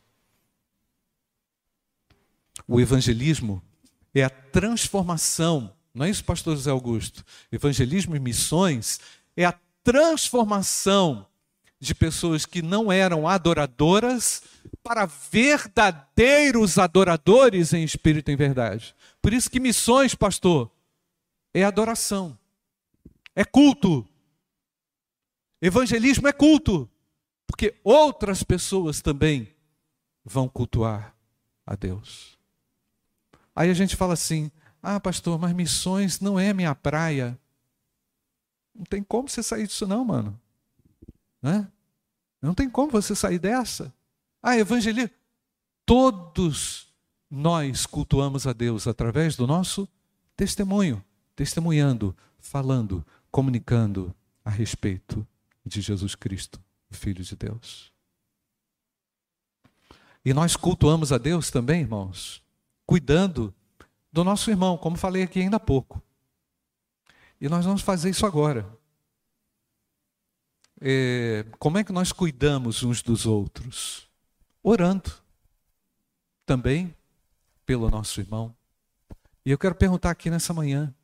O 2.69 2.81
evangelismo 2.81 3.63
é 4.15 4.23
a 4.23 4.31
transformação, 4.31 5.73
não 5.95 6.07
é 6.07 6.11
isso, 6.11 6.25
pastor 6.25 6.55
José 6.57 6.71
Augusto? 6.71 7.25
Evangelismo 7.51 8.15
e 8.15 8.21
missões 8.21 9.01
é 9.37 9.45
a 9.45 9.59
transformação 9.83 11.27
de 11.81 11.95
pessoas 11.95 12.45
que 12.45 12.61
não 12.61 12.93
eram 12.93 13.27
adoradoras 13.27 14.43
para 14.83 15.07
verdadeiros 15.07 16.77
adoradores 16.77 17.73
em 17.73 17.83
espírito 17.83 18.31
e 18.31 18.35
em 18.35 18.37
verdade. 18.37 18.95
Por 19.23 19.33
isso 19.33 19.51
que 19.51 19.59
missões, 19.59 20.15
pastor, 20.15 20.71
é 21.55 21.65
adoração 21.65 22.39
é 23.35 23.45
culto. 23.45 24.07
Evangelismo 25.61 26.27
é 26.27 26.33
culto, 26.33 26.89
porque 27.47 27.79
outras 27.85 28.43
pessoas 28.43 29.03
também 29.03 29.55
vão 30.25 30.49
cultuar 30.49 31.15
a 31.67 31.75
Deus. 31.75 32.39
Aí 33.55 33.69
a 33.71 33.75
gente 33.75 33.97
fala 33.97 34.15
assim: 34.15 34.51
ah, 34.83 34.99
pastor, 34.99 35.39
mas 35.39 35.53
missões 35.53 36.21
não 36.21 36.39
é 36.39 36.53
minha 36.53 36.75
praia. 36.75 37.39
Não 38.75 38.85
tem 38.85 39.03
como 39.03 39.29
você 39.29 39.43
sair 39.43 39.67
disso, 39.67 39.87
não, 39.87 40.05
mano. 40.05 40.41
Né? 41.43 41.69
Não 42.41 42.55
tem 42.55 42.71
como 42.71 42.91
você 42.91 43.15
sair 43.15 43.39
dessa. 43.39 43.93
Ah, 44.43 44.57
evangelismo. 44.57 45.11
Todos 45.85 46.89
nós 47.31 47.85
cultuamos 47.85 48.47
a 48.47 48.53
Deus 48.53 48.87
através 48.87 49.37
do 49.37 49.47
nosso 49.47 49.89
testemunho, 50.37 51.05
testemunhando, 51.37 52.17
falando, 52.39 53.05
comunicando 53.31 54.15
a 54.45 54.51
respeito 54.51 55.27
de 55.65 55.81
Jesus 55.81 56.15
Cristo, 56.15 56.63
o 56.91 56.95
Filho 56.95 57.23
de 57.23 57.37
Deus. 57.37 57.93
E 60.25 60.35
nós 60.35 60.57
cultuamos 60.57 61.13
a 61.13 61.19
Deus 61.19 61.51
também, 61.51 61.81
irmãos, 61.81 62.43
cuidando 62.85 63.55
do 64.13 64.25
nosso 64.25 64.51
irmão, 64.51 64.77
como 64.77 64.97
falei 64.97 65.23
aqui 65.23 65.41
ainda 65.41 65.57
há 65.57 65.61
pouco. 65.61 66.03
E 67.41 67.49
nós 67.49 67.65
vamos 67.65 67.81
fazer 67.81 68.11
isso 68.11 68.27
agora. 68.27 68.69
É, 70.81 71.45
como 71.59 71.79
é 71.79 71.85
que 71.85 71.93
nós 71.93 72.13
cuidamos 72.13 72.83
uns 72.83 73.03
dos 73.03 73.27
outros? 73.27 74.09
Orando 74.63 75.11
também 76.45 76.95
pelo 77.65 77.89
nosso 77.89 78.21
irmão. 78.21 78.55
E 79.45 79.51
eu 79.51 79.59
quero 79.59 79.75
perguntar 79.75 80.11
aqui 80.11 80.29
nessa 80.29 80.53
manhã: 80.53 80.95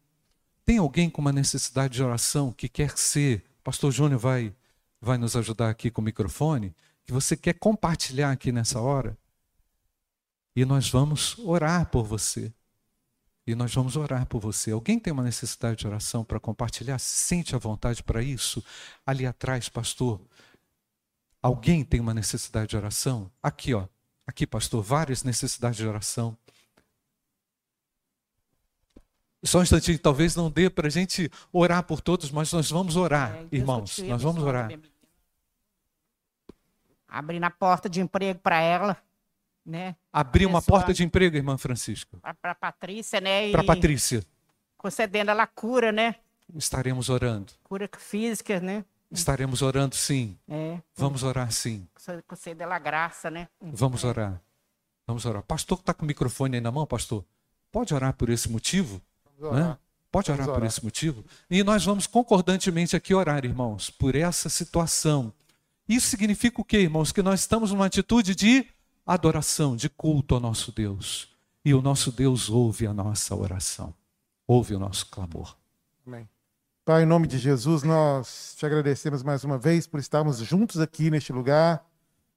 tem 0.67 0.79
alguém 0.79 1.09
com 1.09 1.21
uma 1.23 1.33
necessidade 1.33 1.95
de 1.95 2.03
oração 2.03 2.53
que 2.53 2.69
quer 2.69 2.99
ser, 2.99 3.45
pastor 3.63 3.93
Júnior 3.93 4.19
vai, 4.19 4.53
vai 5.01 5.17
nos 5.17 5.37
ajudar 5.37 5.71
aqui 5.71 5.93
com 5.93 6.01
o 6.01 6.05
microfone, 6.05 6.75
que 7.05 7.13
você 7.13 7.37
quer 7.37 7.55
compartilhar 7.55 8.33
aqui 8.33 8.51
nessa 8.51 8.81
hora? 8.81 9.17
E 10.57 10.65
nós 10.65 10.91
vamos 10.91 11.39
orar 11.39 11.87
por 11.87 12.05
você. 12.05 12.53
E 13.47 13.55
nós 13.55 13.73
vamos 13.73 13.97
orar 13.97 14.27
por 14.27 14.41
você. 14.41 14.73
Alguém 14.73 14.99
tem 14.99 15.13
uma 15.13 15.23
necessidade 15.23 15.79
de 15.79 15.87
oração 15.87 16.25
para 16.25 16.41
compartilhar? 16.41 16.99
Sente 16.99 17.55
a 17.55 17.59
vontade 17.59 18.03
para 18.03 18.21
isso? 18.21 18.65
Ali 19.07 19.25
atrás, 19.25 19.69
pastor. 19.69 20.21
Alguém 21.41 21.85
tem 21.85 22.01
uma 22.01 22.13
necessidade 22.13 22.71
de 22.71 22.77
oração? 22.77 23.31
Aqui, 23.41 23.73
ó. 23.73 23.87
Aqui, 24.27 24.45
pastor, 24.45 24.83
várias 24.83 25.23
necessidades 25.23 25.77
de 25.77 25.87
oração. 25.87 26.37
Só 29.45 29.61
um 29.61 29.63
instantinho, 29.63 29.99
talvez 29.99 30.35
não 30.35 30.51
dê 30.51 30.69
para 30.69 30.89
a 30.89 30.91
gente 30.91 31.31
orar 31.53 31.83
por 31.83 32.01
todos, 32.01 32.31
mas 32.31 32.53
nós 32.53 32.71
vamos 32.71 32.97
orar, 32.97 33.37
é, 33.37 33.47
irmãos. 33.53 33.99
Nós 33.99 34.23
vamos 34.23 34.43
orar. 34.43 34.71
Abrir 37.07 37.39
na 37.39 37.51
porta 37.51 37.89
de 37.89 38.01
emprego 38.01 38.41
para 38.41 38.61
ela, 38.61 38.97
né? 39.65 39.95
Abrir 40.13 40.47
uma 40.47 40.61
porta 40.61 40.93
de 40.93 41.05
emprego, 41.05 41.37
irmã 41.37 41.57
Francisca. 41.57 42.19
Para 42.41 42.55
Patrícia, 42.55 43.21
né? 43.21 43.51
Para 43.53 43.65
Patrícia. 43.65 44.25
Concedendo 44.77 45.31
ela 45.31 45.47
cura, 45.47 45.93
né? 45.93 46.17
Estaremos 46.55 47.09
orando. 47.09 47.53
Cura 47.63 47.89
física, 47.99 48.61
né? 48.61 48.85
Estaremos 49.11 49.63
orando 49.63 49.95
sim. 49.95 50.37
É. 50.49 50.81
Vamos 50.95 51.23
orar 51.23 51.51
sim. 51.53 51.87
Conceder 52.27 52.67
ela 52.67 52.79
graça, 52.79 53.31
né? 53.31 53.49
Vamos 53.61 54.05
é. 54.05 54.07
orar. 54.07 54.43
Vamos 55.07 55.25
orar. 55.25 55.43
Pastor 55.43 55.79
está 55.79 55.95
com 55.95 56.05
o 56.05 56.07
microfone 56.07 56.57
aí 56.57 56.61
na 56.61 56.73
mão, 56.73 56.87
pastor? 56.87 57.25
Pode 57.71 57.95
orar 57.95 58.13
por 58.15 58.29
esse 58.29 58.51
motivo? 58.51 59.01
Né? 59.39 59.77
Pode 60.11 60.31
orar, 60.31 60.49
orar 60.49 60.61
por 60.61 60.67
esse 60.67 60.83
motivo? 60.85 61.25
E 61.51 61.63
nós 61.63 61.85
vamos 61.85 62.07
concordantemente 62.07 62.97
aqui 62.97 63.15
orar, 63.15 63.45
irmãos, 63.45 63.91
por 63.91 64.15
essa 64.15 64.49
situação. 64.49 65.33
Isso 65.89 66.09
significa 66.09 66.61
o 66.61 66.65
quê, 66.65 66.79
irmãos? 66.79 67.13
Que 67.13 67.23
nós 67.23 67.41
estamos 67.41 67.71
numa 67.71 67.87
atitude 67.87 68.35
de 68.35 68.67
adoração, 69.07 69.77
de 69.77 69.89
culto 69.89 70.35
ao 70.35 70.41
nosso 70.41 70.73
Deus. 70.73 71.29
E 71.65 71.75
o 71.75 71.83
nosso 71.83 72.11
Deus 72.11 72.49
ouve 72.49 72.87
a 72.87 72.95
nossa 72.95 73.35
oração, 73.35 73.93
ouve 74.47 74.75
o 74.75 74.79
nosso 74.79 75.07
clamor. 75.07 75.57
Amém. 76.07 76.29
Pai, 76.85 77.03
em 77.03 77.07
nome 77.07 77.27
de 77.27 77.39
Jesus, 77.39 77.83
nós 77.83 78.55
te 78.57 78.65
agradecemos 78.65 79.23
mais 79.23 79.43
uma 79.43 79.59
vez 79.59 79.87
por 79.87 79.99
estarmos 79.99 80.39
juntos 80.39 80.81
aqui 80.81 81.11
neste 81.11 81.33
lugar, 81.33 81.85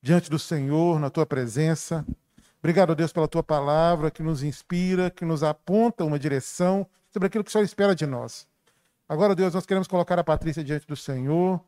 diante 0.02 0.30
do 0.30 0.40
Senhor, 0.40 1.00
na 1.00 1.12
tua 1.12 1.26
presença. 1.26 2.04
Obrigado, 2.60 2.94
Deus, 2.94 3.14
pela 3.14 3.28
tua 3.28 3.42
palavra 3.42 4.12
que 4.12 4.22
nos 4.22 4.44
inspira, 4.44 5.10
que 5.10 5.24
nos 5.24 5.44
aponta 5.44 6.04
uma 6.04 6.20
direção 6.20 6.86
sobre 7.10 7.28
aquilo 7.28 7.44
que 7.44 7.50
o 7.50 7.52
Senhor 7.52 7.64
espera 7.64 7.96
de 7.96 8.06
nós. 8.06 8.46
Agora, 9.08 9.34
Deus, 9.34 9.54
nós 9.54 9.66
queremos 9.66 9.88
colocar 9.88 10.20
a 10.20 10.24
Patrícia 10.24 10.64
diante 10.64 10.86
do 10.86 10.96
Senhor, 10.96 11.60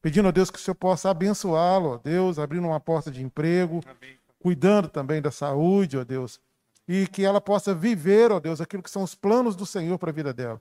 pedindo 0.00 0.28
a 0.28 0.30
Deus 0.30 0.50
que 0.50 0.58
o 0.58 0.60
Senhor 0.60 0.74
possa 0.74 1.10
abençoá-lo, 1.10 1.90
ó 1.90 1.98
Deus, 1.98 2.38
abrindo 2.38 2.66
uma 2.66 2.80
porta 2.80 3.10
de 3.10 3.22
emprego, 3.22 3.80
Amém. 3.84 4.18
cuidando 4.38 4.88
também 4.88 5.20
da 5.20 5.30
saúde, 5.30 5.98
ó 5.98 6.04
Deus, 6.04 6.40
e 6.88 7.06
que 7.06 7.22
ela 7.22 7.40
possa 7.40 7.74
viver, 7.74 8.32
ó 8.32 8.40
Deus, 8.40 8.60
aquilo 8.60 8.82
que 8.82 8.90
são 8.90 9.02
os 9.02 9.14
planos 9.14 9.54
do 9.54 9.66
Senhor 9.66 9.98
para 9.98 10.10
a 10.10 10.12
vida 10.12 10.32
dela. 10.32 10.60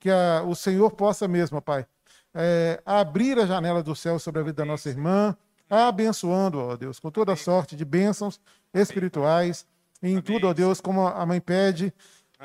Que 0.00 0.10
a, 0.10 0.42
o 0.42 0.56
Senhor 0.56 0.90
possa 0.90 1.28
mesmo, 1.28 1.58
ó 1.58 1.60
Pai, 1.60 1.86
é, 2.34 2.82
abrir 2.84 3.38
a 3.38 3.46
janela 3.46 3.80
do 3.80 3.94
céu 3.94 4.18
sobre 4.18 4.40
a 4.40 4.44
vida 4.44 4.56
da 4.56 4.64
nossa 4.64 4.88
irmã, 4.88 5.36
abençoando, 5.68 6.58
ó 6.58 6.76
Deus, 6.76 6.98
com 6.98 7.10
toda 7.10 7.34
sorte 7.36 7.76
de 7.76 7.84
bênçãos 7.84 8.40
espirituais, 8.72 9.66
e 10.02 10.08
em 10.08 10.20
tudo, 10.20 10.48
ó 10.48 10.52
Deus, 10.52 10.80
como 10.80 11.06
a 11.06 11.24
mãe 11.24 11.40
pede, 11.40 11.92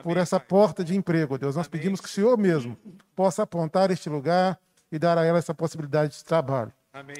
por 0.03 0.17
essa 0.17 0.39
porta 0.39 0.83
de 0.83 0.95
emprego, 0.95 1.35
ó 1.35 1.37
Deus. 1.37 1.55
Nós 1.55 1.67
pedimos 1.67 1.99
que 1.99 2.07
o 2.07 2.11
Senhor 2.11 2.37
mesmo 2.37 2.77
possa 3.15 3.43
apontar 3.43 3.91
este 3.91 4.09
lugar 4.09 4.57
e 4.91 4.97
dar 4.97 5.17
a 5.17 5.25
ela 5.25 5.37
essa 5.37 5.53
possibilidade 5.53 6.17
de 6.17 6.23
trabalho. 6.23 6.71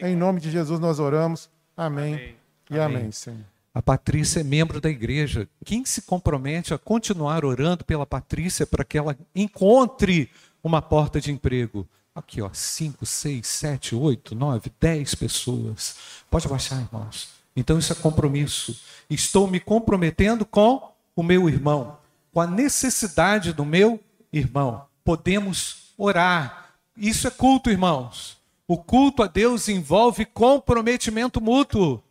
Em 0.01 0.15
nome 0.15 0.39
de 0.39 0.49
Jesus 0.49 0.79
nós 0.79 0.99
oramos. 0.99 1.49
Amém. 1.75 2.35
E 2.69 2.79
amém, 2.79 3.12
Senhor. 3.12 3.39
A 3.73 3.81
Patrícia 3.81 4.41
é 4.41 4.43
membro 4.43 4.81
da 4.81 4.89
igreja. 4.89 5.47
Quem 5.63 5.85
se 5.85 6.01
compromete 6.01 6.73
a 6.73 6.77
continuar 6.77 7.45
orando 7.45 7.85
pela 7.85 8.05
Patrícia 8.05 8.65
para 8.65 8.83
que 8.83 8.97
ela 8.97 9.15
encontre 9.35 10.29
uma 10.63 10.81
porta 10.81 11.21
de 11.21 11.31
emprego? 11.31 11.88
Aqui, 12.13 12.41
ó, 12.41 12.50
5, 12.52 13.06
6, 13.06 13.48
7, 13.48 13.95
8, 13.95 14.36
9, 14.36 14.72
10 14.80 15.15
pessoas. 15.15 15.95
Pode 16.30 16.48
baixar, 16.48 16.82
irmãos. 16.82 17.30
Então 17.56 17.78
isso 17.78 17.93
é 17.93 17.95
compromisso. 17.95 18.80
Estou 19.10 19.48
me 19.48 19.60
comprometendo 19.60 20.45
com 20.45 20.91
o 21.15 21.24
meu 21.24 21.50
irmão, 21.50 21.98
com 22.34 22.41
a 22.41 22.48
necessidade 22.48 23.54
do 23.54 23.65
meu 23.65 24.00
irmão. 24.32 24.86
Podemos 25.04 25.93
orar. 25.98 26.74
Isso 26.95 27.28
é 27.28 27.32
culto, 27.32 27.69
irmãos. 27.69 28.38
O 28.67 28.78
culto 28.78 29.24
a 29.24 29.28
Deus 29.28 29.67
envolve 29.67 30.26
comprometimento 30.26 31.41
mútuo. 31.41 32.04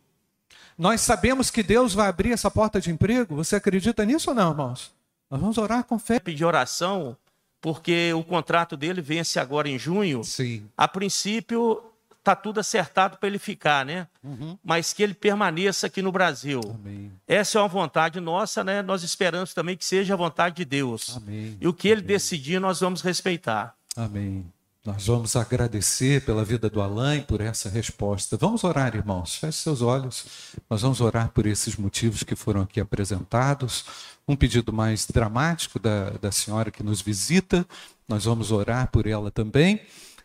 Nós 0.77 1.01
sabemos 1.01 1.49
que 1.49 1.63
Deus 1.63 1.93
vai 1.93 2.07
abrir 2.07 2.31
essa 2.31 2.49
porta 2.49 2.79
de 2.79 2.91
emprego. 2.91 3.35
Você 3.35 3.55
acredita 3.55 4.05
nisso 4.05 4.29
ou 4.29 4.35
não, 4.35 4.51
irmãos? 4.51 4.91
Nós 5.29 5.39
vamos 5.39 5.57
orar 5.57 5.83
com 5.83 5.99
fé. 5.99 6.19
Pedir 6.19 6.45
oração 6.45 7.17
porque 7.61 8.13
o 8.13 8.23
contrato 8.23 8.77
dele 8.77 9.01
vence 9.01 9.39
agora 9.39 9.69
em 9.69 9.77
junho. 9.77 10.23
Sim. 10.23 10.67
A 10.77 10.87
princípio, 10.87 11.83
está 12.19 12.35
tudo 12.35 12.59
acertado 12.59 13.17
para 13.17 13.27
ele 13.27 13.39
ficar, 13.39 13.85
né? 13.85 14.07
Uhum. 14.23 14.57
Mas 14.63 14.93
que 14.93 15.01
ele 15.01 15.13
permaneça 15.13 15.87
aqui 15.87 16.01
no 16.01 16.11
Brasil. 16.11 16.61
Amém. 16.63 17.11
Essa 17.27 17.57
é 17.57 17.61
uma 17.61 17.67
vontade 17.67 18.19
nossa, 18.19 18.63
né? 18.63 18.81
Nós 18.81 19.03
esperamos 19.03 19.53
também 19.53 19.75
que 19.75 19.85
seja 19.85 20.13
a 20.13 20.17
vontade 20.17 20.57
de 20.57 20.65
Deus. 20.65 21.17
Amém. 21.17 21.57
E 21.59 21.67
o 21.67 21.73
que 21.73 21.87
ele 21.87 22.01
Amém. 22.01 22.07
decidir, 22.07 22.59
nós 22.59 22.79
vamos 22.79 23.01
respeitar. 23.01 23.75
Amém. 23.95 24.45
Nós 24.85 25.07
vamos 25.07 25.35
agradecer 25.35 26.23
pela 26.25 26.45
vida 26.45 26.69
do 26.69 26.81
Alain 26.81 27.21
por 27.21 27.41
essa 27.41 27.69
resposta. 27.69 28.37
Vamos 28.37 28.63
orar, 28.63 28.95
irmãos. 28.95 29.35
Feche 29.35 29.57
seus 29.57 29.81
olhos. 29.81 30.25
Nós 30.69 30.81
vamos 30.81 31.01
orar 31.01 31.29
por 31.29 31.45
esses 31.45 31.75
motivos 31.75 32.23
que 32.23 32.35
foram 32.35 32.61
aqui 32.61 32.79
apresentados 32.79 33.85
um 34.29 34.35
pedido 34.35 34.71
mais 34.71 35.07
dramático 35.07 35.79
da, 35.79 36.11
da 36.11 36.31
senhora 36.31 36.69
que 36.69 36.83
nos 36.83 37.01
visita, 37.01 37.65
nós 38.07 38.25
vamos 38.25 38.51
orar 38.51 38.91
por 38.91 39.07
ela 39.07 39.31
também 39.31 39.81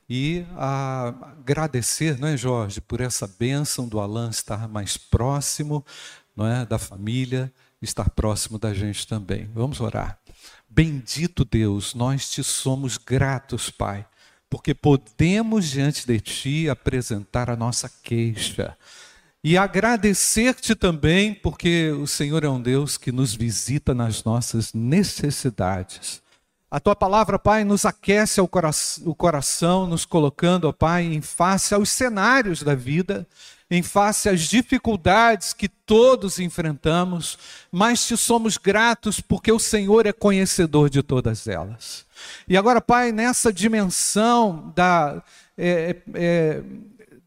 e 0.07 0.45
agradecer, 0.55 2.19
não 2.19 2.29
é, 2.29 2.37
Jorge, 2.37 2.83
por 2.83 3.01
essa 3.01 3.27
bênção 3.27 3.89
do 3.89 3.99
Alan 3.99 4.29
estar 4.29 4.69
mais 4.69 4.99
próximo, 4.99 5.83
não 6.37 6.47
é, 6.47 6.67
da 6.67 6.79
família, 6.79 7.51
estar 7.81 8.11
próximo 8.11 8.59
da 8.59 8.75
gente 8.75 9.07
também. 9.07 9.49
Vamos 9.55 9.81
orar. 9.81 10.19
Bendito 10.69 11.43
Deus, 11.43 11.95
nós 11.95 12.31
te 12.31 12.45
somos 12.45 12.99
gratos, 12.99 13.71
Pai, 13.71 14.05
porque 14.55 14.73
podemos 14.73 15.69
diante 15.69 16.07
de 16.07 16.21
ti 16.21 16.69
apresentar 16.71 17.51
a 17.51 17.57
nossa 17.57 17.91
queixa 18.05 18.79
e 19.43 19.59
agradecer-te 19.59 20.77
também, 20.77 21.35
porque 21.35 21.91
o 21.91 22.07
Senhor 22.07 22.45
é 22.45 22.49
um 22.49 22.63
Deus 22.63 22.97
que 22.97 23.11
nos 23.11 23.35
visita 23.35 23.93
nas 23.93 24.23
nossas 24.23 24.73
necessidades. 24.73 26.23
A 26.71 26.79
tua 26.79 26.95
palavra, 26.95 27.37
Pai, 27.37 27.65
nos 27.65 27.85
aquece 27.85 28.41
o 28.41 28.47
coração, 29.17 29.89
nos 29.89 30.05
colocando, 30.05 30.69
ó 30.69 30.73
Pai, 30.73 31.03
em 31.03 31.21
face 31.21 31.75
aos 31.75 31.89
cenários 31.89 32.63
da 32.63 32.77
vida, 32.77 33.27
em 33.69 33.83
face 33.83 34.29
às 34.29 34.43
dificuldades 34.43 35.53
que 35.53 35.69
todos 35.69 36.39
enfrentamos, 36.39 37.37
mas 37.73 38.07
te 38.07 38.17
somos 38.17 38.57
gratos 38.57 39.19
porque 39.19 39.51
o 39.51 39.59
Senhor 39.59 40.07
é 40.07 40.13
conhecedor 40.13 40.89
de 40.89 41.03
todas 41.03 41.49
elas. 41.49 42.04
E 42.49 42.57
agora, 42.57 42.81
Pai, 42.81 43.13
nessa 43.13 43.53
dimensão 43.53 44.73
da. 44.75 45.23
É, 45.57 45.97
é, 46.15 46.63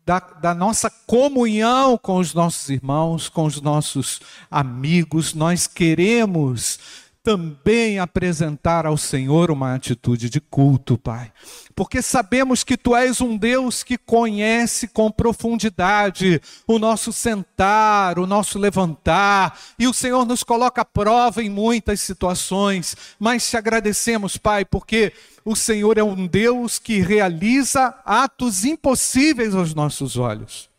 da, 0.05 0.19
da, 0.19 0.55
nossa 0.55 0.89
comunhão 1.05 1.97
com 1.97 2.17
os 2.17 2.33
nossos 2.33 2.69
irmãos, 2.69 3.27
com 3.27 3.43
os 3.43 3.59
nossos 3.59 4.21
amigos, 4.49 5.33
nós 5.33 5.67
queremos 5.67 6.79
também 7.27 7.99
apresentar 7.99 8.85
ao 8.85 8.95
Senhor 8.95 9.51
uma 9.51 9.75
atitude 9.75 10.29
de 10.29 10.39
culto, 10.39 10.97
Pai. 10.97 11.29
Porque 11.75 12.01
sabemos 12.01 12.63
que 12.63 12.77
Tu 12.77 12.95
és 12.95 13.19
um 13.19 13.35
Deus 13.35 13.83
que 13.83 13.97
conhece 13.97 14.87
com 14.87 15.11
profundidade 15.11 16.41
o 16.65 16.79
nosso 16.79 17.11
sentar, 17.11 18.17
o 18.17 18.25
nosso 18.25 18.57
levantar, 18.57 19.59
e 19.77 19.89
o 19.89 19.93
Senhor 19.93 20.25
nos 20.25 20.41
coloca 20.41 20.83
à 20.83 20.85
prova 20.85 21.43
em 21.43 21.49
muitas 21.49 21.99
situações, 21.99 22.95
mas 23.19 23.49
te 23.49 23.57
agradecemos, 23.57 24.37
Pai, 24.37 24.63
porque 24.63 25.11
o 25.43 25.53
Senhor 25.53 25.97
é 25.97 26.03
um 26.03 26.25
Deus 26.25 26.79
que 26.79 27.01
realiza 27.01 27.93
atos 28.05 28.63
impossíveis 28.63 29.53
aos 29.53 29.73
nossos 29.73 30.15
olhos. 30.15 30.69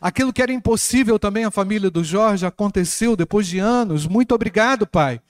Aquilo 0.00 0.32
que 0.32 0.42
era 0.42 0.52
impossível 0.52 1.18
também 1.18 1.44
à 1.44 1.50
família 1.50 1.90
do 1.90 2.04
Jorge 2.04 2.46
aconteceu 2.46 3.16
depois 3.16 3.46
de 3.46 3.58
anos. 3.58 4.06
Muito 4.06 4.34
obrigado, 4.34 4.86
Pai, 4.86 5.20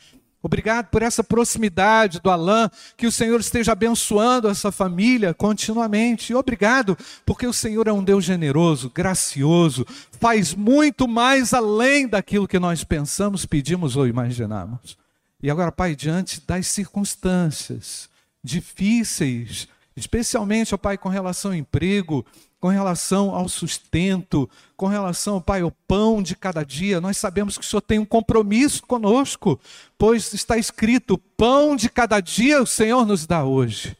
Obrigado 0.43 0.86
por 0.86 1.03
essa 1.03 1.22
proximidade 1.22 2.18
do 2.20 2.28
Alain, 2.28 2.68
que 2.97 3.07
o 3.07 3.12
Senhor 3.12 3.38
esteja 3.38 3.72
abençoando 3.72 4.49
essa 4.49 4.72
família 4.72 5.32
continuamente. 5.32 6.34
Obrigado, 6.34 6.99
porque 7.24 7.47
o 7.47 7.53
Senhor 7.53 7.86
é 7.86 7.93
um 7.93 8.03
Deus 8.03 8.24
generoso, 8.24 8.90
gracioso, 8.93 9.86
faz 10.18 10.53
muito 10.53 11.07
mais 11.07 11.55
além 11.55 12.09
daquilo 12.09 12.49
que 12.49 12.59
nós 12.59 12.82
pensamos, 12.82 13.47
pedimos 13.47 13.97
ou 13.97 14.07
imaginamos. 14.07 14.99
E 15.40 15.49
agora, 15.49 15.70
Pai, 15.70 15.95
diante 15.95 16.43
das 16.45 16.66
circunstâncias 16.66 18.11
difíceis, 18.43 19.68
especialmente, 19.97 20.74
ó 20.74 20.78
Pai, 20.78 20.99
com 20.99 21.09
relação 21.09 21.53
ao 21.53 21.57
emprego, 21.57 22.26
com 22.63 22.69
relação 22.69 23.35
ao 23.35 23.49
sustento, 23.49 24.49
com 24.77 24.87
relação, 24.87 25.41
Pai, 25.41 25.63
ao 25.63 25.73
pão 25.73 26.23
de 26.23 26.37
cada 26.37 26.63
dia. 26.63 27.01
Nós 27.01 27.17
sabemos 27.17 27.59
que 27.59 27.65
o 27.65 27.67
Senhor 27.69 27.81
tem 27.81 27.99
um 27.99 28.05
compromisso 28.05 28.85
conosco, 28.85 29.59
pois 29.99 30.33
está 30.33 30.57
escrito: 30.57 31.19
pão 31.19 31.75
de 31.75 31.91
cada 31.91 32.21
dia 32.21 32.63
o 32.63 32.67
Senhor 32.67 33.05
nos 33.05 33.27
dá 33.27 33.43
hoje. 33.43 33.97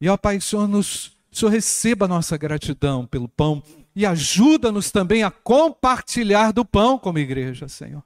E, 0.00 0.08
ó 0.08 0.16
Pai, 0.16 0.38
o 0.38 0.40
Senhor, 0.40 0.66
nos, 0.66 1.08
o 1.30 1.36
Senhor 1.36 1.50
receba 1.50 2.06
a 2.06 2.08
nossa 2.08 2.34
gratidão 2.38 3.04
pelo 3.04 3.28
pão 3.28 3.62
e 3.94 4.06
ajuda-nos 4.06 4.90
também 4.90 5.22
a 5.22 5.30
compartilhar 5.30 6.50
do 6.50 6.64
pão 6.64 6.98
como 6.98 7.18
igreja, 7.18 7.68
Senhor. 7.68 8.02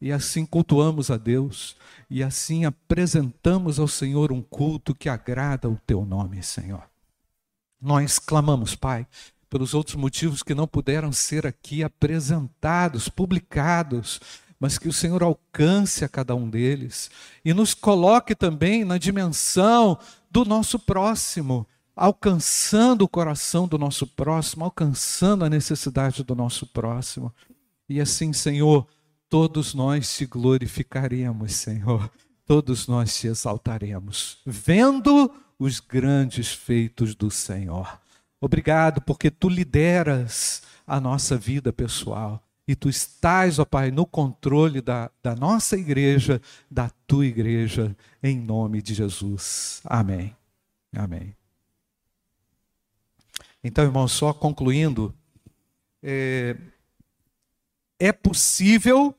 E 0.00 0.10
assim 0.10 0.44
cultuamos 0.44 1.08
a 1.08 1.16
Deus 1.16 1.76
e 2.10 2.20
assim 2.20 2.64
apresentamos 2.64 3.78
ao 3.78 3.86
Senhor 3.86 4.32
um 4.32 4.42
culto 4.42 4.92
que 4.92 5.08
agrada 5.08 5.68
o 5.68 5.78
teu 5.86 6.04
nome, 6.04 6.42
Senhor. 6.42 6.89
Nós 7.80 8.18
clamamos, 8.18 8.74
Pai, 8.74 9.06
pelos 9.48 9.74
outros 9.74 9.96
motivos 9.96 10.42
que 10.42 10.54
não 10.54 10.66
puderam 10.66 11.10
ser 11.12 11.46
aqui 11.46 11.82
apresentados, 11.82 13.08
publicados, 13.08 14.20
mas 14.60 14.78
que 14.78 14.88
o 14.88 14.92
Senhor 14.92 15.22
alcance 15.22 16.04
a 16.04 16.08
cada 16.08 16.34
um 16.34 16.48
deles 16.48 17.10
e 17.44 17.54
nos 17.54 17.72
coloque 17.72 18.34
também 18.34 18.84
na 18.84 18.98
dimensão 18.98 19.98
do 20.30 20.44
nosso 20.44 20.78
próximo, 20.78 21.66
alcançando 21.96 23.02
o 23.02 23.08
coração 23.08 23.66
do 23.66 23.78
nosso 23.78 24.06
próximo, 24.06 24.64
alcançando 24.64 25.44
a 25.44 25.50
necessidade 25.50 26.22
do 26.22 26.34
nosso 26.34 26.66
próximo. 26.66 27.34
E 27.88 28.00
assim, 28.00 28.32
Senhor, 28.32 28.86
todos 29.28 29.74
nós 29.74 30.14
te 30.14 30.26
glorificaremos, 30.26 31.54
Senhor, 31.54 32.10
todos 32.46 32.86
nós 32.86 33.16
te 33.16 33.26
exaltaremos, 33.26 34.38
vendo 34.44 35.32
os 35.60 35.78
grandes 35.78 36.50
feitos 36.50 37.14
do 37.14 37.30
Senhor. 37.30 38.00
Obrigado 38.40 39.02
porque 39.02 39.30
tu 39.30 39.46
lideras 39.46 40.62
a 40.86 40.98
nossa 40.98 41.36
vida 41.36 41.70
pessoal 41.70 42.42
e 42.66 42.74
tu 42.74 42.88
estás, 42.88 43.58
ó 43.58 43.66
Pai, 43.66 43.90
no 43.90 44.06
controle 44.06 44.80
da, 44.80 45.10
da 45.22 45.36
nossa 45.36 45.76
igreja, 45.76 46.40
da 46.70 46.88
tua 47.06 47.26
igreja, 47.26 47.94
em 48.22 48.40
nome 48.40 48.80
de 48.80 48.94
Jesus. 48.94 49.82
Amém. 49.84 50.34
Amém. 50.96 51.36
Então, 53.62 53.84
irmãos, 53.84 54.12
só 54.12 54.32
concluindo, 54.32 55.14
é, 56.02 56.56
é 57.98 58.12
possível 58.12 59.14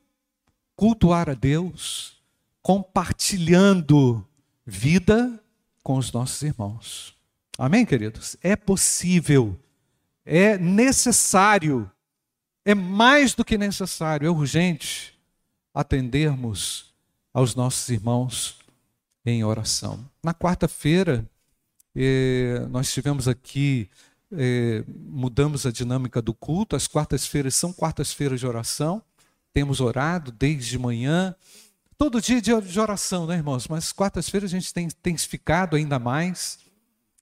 cultuar 0.74 1.30
a 1.30 1.34
Deus 1.34 2.20
compartilhando 2.60 4.26
vida 4.66 5.38
com 5.82 5.96
os 5.96 6.12
nossos 6.12 6.40
irmãos. 6.42 7.16
Amém, 7.58 7.84
queridos? 7.84 8.36
É 8.42 8.56
possível, 8.56 9.58
é 10.24 10.56
necessário, 10.58 11.90
é 12.64 12.74
mais 12.74 13.34
do 13.34 13.44
que 13.44 13.58
necessário, 13.58 14.26
é 14.26 14.30
urgente 14.30 15.18
atendermos 15.74 16.92
aos 17.32 17.54
nossos 17.54 17.88
irmãos 17.88 18.58
em 19.24 19.44
oração. 19.44 20.04
Na 20.22 20.34
quarta-feira, 20.34 21.28
eh, 21.94 22.66
nós 22.70 22.92
tivemos 22.92 23.28
aqui 23.28 23.88
é, 24.34 24.82
mudamos 24.88 25.66
a 25.66 25.70
dinâmica 25.70 26.22
do 26.22 26.32
culto. 26.32 26.74
As 26.74 26.86
quartas-feiras 26.86 27.54
são 27.54 27.72
quartas-feiras 27.72 28.40
de 28.40 28.46
oração. 28.46 29.02
Temos 29.52 29.80
orado 29.80 30.32
desde 30.32 30.78
manhã. 30.78 31.34
Todo 31.96 32.20
dia 32.20 32.40
de 32.40 32.80
oração, 32.80 33.26
né, 33.26 33.36
irmãos? 33.36 33.68
Mas 33.68 33.92
quartas-feiras 33.92 34.50
a 34.50 34.58
gente 34.58 34.72
tem 34.72 34.86
intensificado 34.86 35.76
ainda 35.76 35.98
mais 35.98 36.58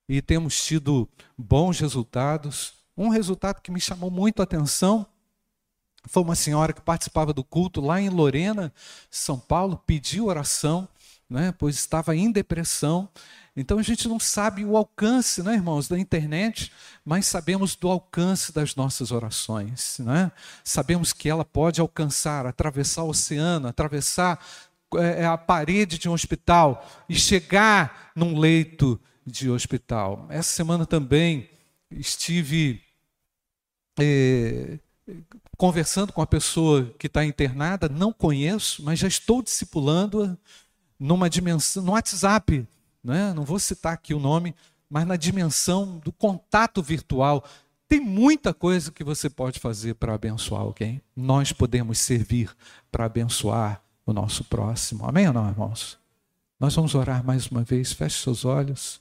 e 0.09 0.23
temos 0.23 0.65
tido 0.65 1.09
bons 1.37 1.79
resultados. 1.81 2.75
Um 2.97 3.09
resultado 3.09 3.61
que 3.61 3.71
me 3.71 3.81
chamou 3.81 4.11
muito 4.11 4.41
a 4.41 4.45
atenção 4.45 5.07
foi 6.07 6.23
uma 6.23 6.35
senhora 6.35 6.73
que 6.73 6.81
participava 6.81 7.33
do 7.33 7.45
culto 7.45 7.81
lá 7.81 8.01
em 8.01 8.09
Lorena, 8.09 8.73
São 9.11 9.39
Paulo, 9.39 9.83
pediu 9.87 10.27
oração, 10.27 10.89
né, 11.31 11.55
pois 11.57 11.77
estava 11.77 12.15
em 12.15 12.31
depressão 12.31 13.09
então 13.57 13.79
a 13.79 13.83
gente 13.83 14.09
não 14.09 14.21
sabe 14.21 14.65
o 14.65 14.77
alcance, 14.77 15.43
né, 15.43 15.55
irmãos, 15.55 15.89
da 15.89 15.99
internet, 15.99 16.73
mas 17.05 17.27
sabemos 17.27 17.75
do 17.75 17.89
alcance 17.89 18.53
das 18.53 18.75
nossas 18.77 19.11
orações. 19.11 19.99
Né? 19.99 20.31
Sabemos 20.63 21.13
que 21.13 21.29
ela 21.29 21.45
pode 21.45 21.81
alcançar, 21.81 22.47
atravessar 22.47 23.03
o 23.03 23.09
oceano, 23.09 23.69
atravessar 23.69 24.43
é, 24.97 25.27
a 25.27 25.37
parede 25.37 25.99
de 25.99 26.09
um 26.09 26.13
hospital 26.13 26.89
e 27.09 27.15
chegar 27.15 28.13
num 28.15 28.39
leito 28.39 29.01
de 29.27 29.51
hospital. 29.51 30.27
Essa 30.31 30.55
semana 30.55 30.87
também 30.87 31.51
estive 31.91 32.83
é, 33.99 34.79
conversando 35.57 36.13
com 36.13 36.23
a 36.23 36.27
pessoa 36.27 36.95
que 36.99 37.09
está 37.09 37.25
internada, 37.25 37.89
não 37.89 38.13
conheço, 38.13 38.83
mas 38.85 38.99
já 39.01 39.09
estou 39.09 39.43
discipulando-a 39.43 40.37
numa 41.01 41.29
dimensão, 41.31 41.83
no 41.83 41.93
WhatsApp 41.93 42.69
né? 43.03 43.33
não 43.35 43.45
vou 43.45 43.59
citar 43.59 43.95
aqui 43.95 44.15
o 44.15 44.21
nome, 44.21 44.55
mas 44.89 45.07
na 45.07 45.17
dimensão 45.17 45.99
do 45.99 46.13
contato 46.13 46.83
virtual. 46.83 47.45
Tem 47.89 48.01
muita 48.01 48.55
coisa 48.55 48.93
que 48.93 49.03
você 49.03 49.29
pode 49.29 49.59
fazer 49.59 49.95
para 49.95 50.15
abençoar 50.15 50.63
alguém. 50.63 51.03
Nós 51.17 51.53
podemos 51.53 51.99
servir 51.99 52.55
para 52.91 53.07
abençoar 53.07 53.83
o 54.07 54.13
nosso 54.13 54.45
próximo. 54.45 55.05
Amém 55.05 55.27
ou 55.27 55.33
não, 55.33 55.49
irmãos? 55.49 55.99
Nós 56.59 56.75
vamos 56.75 56.95
orar 56.95 57.25
mais 57.25 57.47
uma 57.47 57.65
vez. 57.65 57.93
Feche 57.93 58.23
seus 58.23 58.45
olhos. 58.45 59.01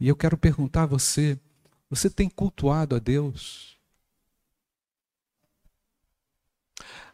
E 0.00 0.08
eu 0.08 0.16
quero 0.16 0.36
perguntar 0.36 0.82
a 0.82 0.86
você: 0.86 1.38
você 1.88 2.10
tem 2.10 2.28
cultuado 2.28 2.96
a 2.96 2.98
Deus? 2.98 3.73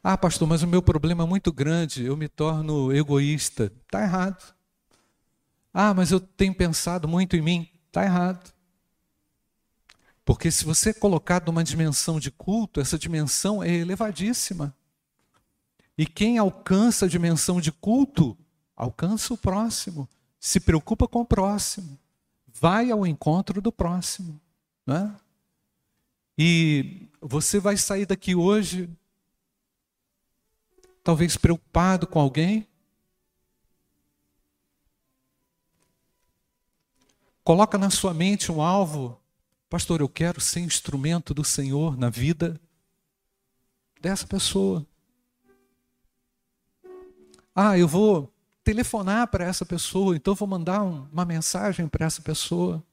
Ah, 0.03 0.17
pastor, 0.17 0.49
mas 0.49 0.63
o 0.63 0.67
meu 0.67 0.83
problema 0.83 1.25
é 1.25 1.27
muito 1.27 1.53
grande, 1.53 2.05
eu 2.05 2.17
me 2.17 2.29
torno 2.29 2.93
egoísta. 2.93 3.71
Está 3.85 4.03
errado. 4.03 4.55
Ah, 5.73 5.93
mas 5.93 6.11
eu 6.11 6.19
tenho 6.19 6.55
pensado 6.55 7.07
muito 7.07 7.37
em 7.37 7.43
mim. 7.43 7.69
Está 7.87 8.05
errado. 8.05 8.53
Porque 10.25 10.51
se 10.51 10.65
você 10.65 10.95
colocar 10.95 11.45
numa 11.45 11.63
dimensão 11.63 12.19
de 12.19 12.31
culto, 12.31 12.81
essa 12.81 12.99
dimensão 12.99 13.63
é 13.63 13.71
elevadíssima. 13.71 14.75
E 15.99 16.07
quem 16.07 16.39
alcança 16.39 17.05
a 17.05 17.09
dimensão 17.09 17.61
de 17.61 17.71
culto, 17.71 18.37
alcança 18.75 19.35
o 19.35 19.37
próximo, 19.37 20.09
se 20.39 20.61
preocupa 20.61 21.07
com 21.07 21.21
o 21.21 21.27
próximo, 21.27 21.99
vai 22.47 22.91
ao 22.91 23.07
encontro 23.07 23.61
do 23.61 23.71
próximo. 23.71 24.41
Não 24.87 24.97
é? 24.97 25.17
E 26.39 27.09
você 27.21 27.61
vai 27.61 27.77
sair 27.77 28.07
daqui 28.07 28.35
hoje, 28.35 28.89
talvez 31.11 31.37
preocupado 31.37 32.07
com 32.07 32.21
alguém, 32.21 32.69
Coloca 37.43 37.77
na 37.77 37.91
sua 37.91 38.15
mente 38.15 38.53
um 38.53 38.63
alvo. 38.63 39.21
Pastor, 39.69 40.01
eu 40.01 40.09
quero 40.09 40.41
ser 40.41 40.61
instrumento 40.61 41.35
do 41.35 41.43
Senhor 41.43 41.97
na 41.97 42.09
vida 42.09 42.61
dessa 44.01 44.25
pessoa. 44.25 44.87
Ah, 47.53 47.77
eu 47.77 47.89
vou 47.89 48.33
telefonar 48.63 49.27
para 49.29 49.45
essa 49.45 49.67
pessoa, 49.67 50.15
então 50.15 50.35
vou 50.35 50.47
mandar 50.47 50.85
um, 50.85 51.09
uma 51.11 51.25
mensagem 51.25 51.89
para 51.89 52.07
essa 52.07 52.23
pessoa. 52.23 52.85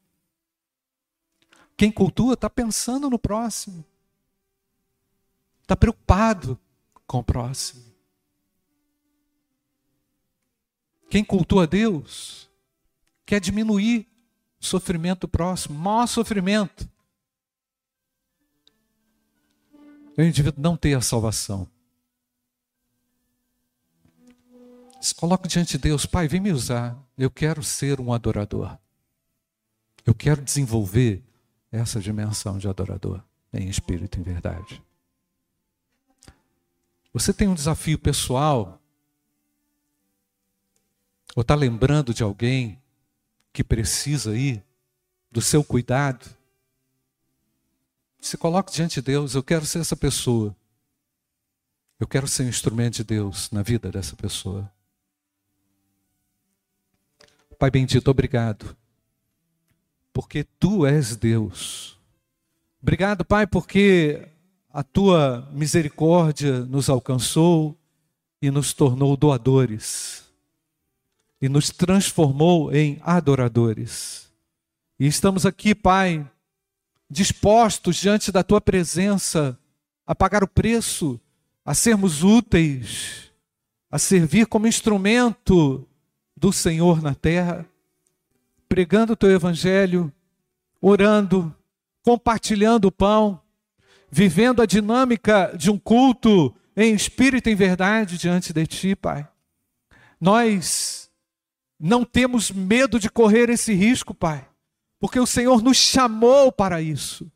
Quem 1.76 1.92
cultua 1.92 2.34
está 2.34 2.50
pensando 2.50 3.12
no 3.12 3.20
próximo, 3.20 3.86
está 5.62 5.76
preocupado 5.76 6.58
com 7.06 7.20
o 7.20 7.24
próximo. 7.24 7.87
Quem 11.10 11.24
cultua 11.24 11.66
Deus 11.66 12.50
quer 13.26 13.40
diminuir 13.40 14.08
sofrimento 14.60 15.28
próximo, 15.28 15.78
maior 15.78 16.08
sofrimento. 16.08 16.90
O 20.18 20.22
indivíduo 20.22 20.62
não 20.62 20.76
ter 20.76 20.96
a 20.96 21.02
salvação. 21.02 21.68
Se 25.00 25.14
coloca 25.14 25.48
diante 25.48 25.78
de 25.78 25.78
Deus, 25.78 26.06
Pai, 26.06 26.28
vem 26.28 26.42
me 26.42 26.52
usar. 26.52 26.98
Eu 27.18 27.30
quero 27.30 27.64
ser 27.64 28.02
um 28.02 28.12
adorador. 28.12 28.78
Eu 30.06 30.16
quero 30.16 30.42
desenvolver 30.42 31.24
essa 31.72 32.00
dimensão 32.00 32.58
de 32.58 32.68
adorador 32.68 33.22
em 33.54 33.70
espírito 33.70 34.18
e 34.18 34.22
em 34.22 34.24
verdade. 34.24 34.82
Você 37.14 37.32
tem 37.32 37.48
um 37.48 37.54
desafio 37.54 38.00
pessoal? 38.00 38.82
Ou 41.38 41.42
está 41.42 41.54
lembrando 41.54 42.16
de 42.16 42.24
alguém 42.24 42.82
que 43.54 43.64
precisa 43.64 44.32
aí 44.32 44.60
do 45.32 45.40
seu 45.40 45.64
cuidado, 45.64 46.28
se 48.20 48.36
coloque 48.36 48.74
diante 48.74 48.96
de 48.96 49.04
Deus. 49.04 49.36
Eu 49.36 49.44
quero 49.44 49.64
ser 49.64 49.78
essa 49.78 49.96
pessoa. 49.96 50.56
Eu 52.00 52.08
quero 52.08 52.28
ser 52.28 52.42
um 52.42 52.50
instrumento 52.50 52.96
de 52.96 53.04
Deus 53.04 53.52
na 53.52 53.62
vida 53.62 53.92
dessa 53.92 54.16
pessoa. 54.16 54.68
Pai 57.60 57.70
bendito, 57.70 58.08
obrigado. 58.10 58.76
Porque 60.12 60.44
tu 60.44 60.88
és 60.88 61.16
Deus. 61.16 62.00
Obrigado, 62.82 63.24
Pai, 63.24 63.46
porque 63.46 64.28
a 64.74 64.82
tua 64.82 65.48
misericórdia 65.52 66.62
nos 66.62 66.90
alcançou 66.90 67.78
e 68.42 68.50
nos 68.50 68.74
tornou 68.74 69.16
doadores 69.16 70.27
e 71.42 71.48
nos 71.48 71.70
transformou 71.70 72.74
em 72.74 73.00
adoradores. 73.04 74.32
E 75.00 75.06
estamos 75.06 75.46
aqui, 75.46 75.76
Pai, 75.76 76.28
dispostos 77.10 77.96
diante 77.96 78.32
da 78.32 78.44
tua 78.44 78.60
presença 78.60 79.58
a 80.06 80.16
pagar 80.16 80.44
o 80.44 80.48
preço, 80.48 81.20
a 81.64 81.74
sermos 81.74 82.24
úteis, 82.24 83.32
a 83.92 84.00
servir 84.00 84.48
como 84.48 84.68
instrumento 84.68 85.88
do 86.36 86.52
Senhor 86.52 87.02
na 87.02 87.14
terra, 87.14 87.66
pregando 88.68 89.14
o 89.14 89.16
teu 89.16 89.32
evangelho, 89.32 90.12
orando, 90.82 91.54
compartilhando 92.04 92.86
o 92.86 92.92
pão, 92.92 93.42
vivendo 94.10 94.62
a 94.62 94.66
dinâmica 94.66 95.54
de 95.58 95.70
um 95.70 95.78
culto 95.78 96.56
em 96.76 96.94
espírito 96.94 97.50
e 97.50 97.52
em 97.54 97.56
verdade 97.56 98.18
diante 98.18 98.54
de 98.54 98.66
ti, 98.66 98.96
Pai. 98.96 99.28
Nós 100.20 100.97
não 101.80 102.04
temos 102.04 102.52
medo 102.52 103.00
de 103.00 103.10
correr 103.10 103.50
esse 103.50 103.74
risco, 103.74 104.14
Pai, 104.14 104.48
porque 105.00 105.20
o 105.20 105.28
Senhor 105.28 105.62
nos 105.62 105.78
chamou 105.78 106.52
para 106.52 106.82
isso. 106.82 107.32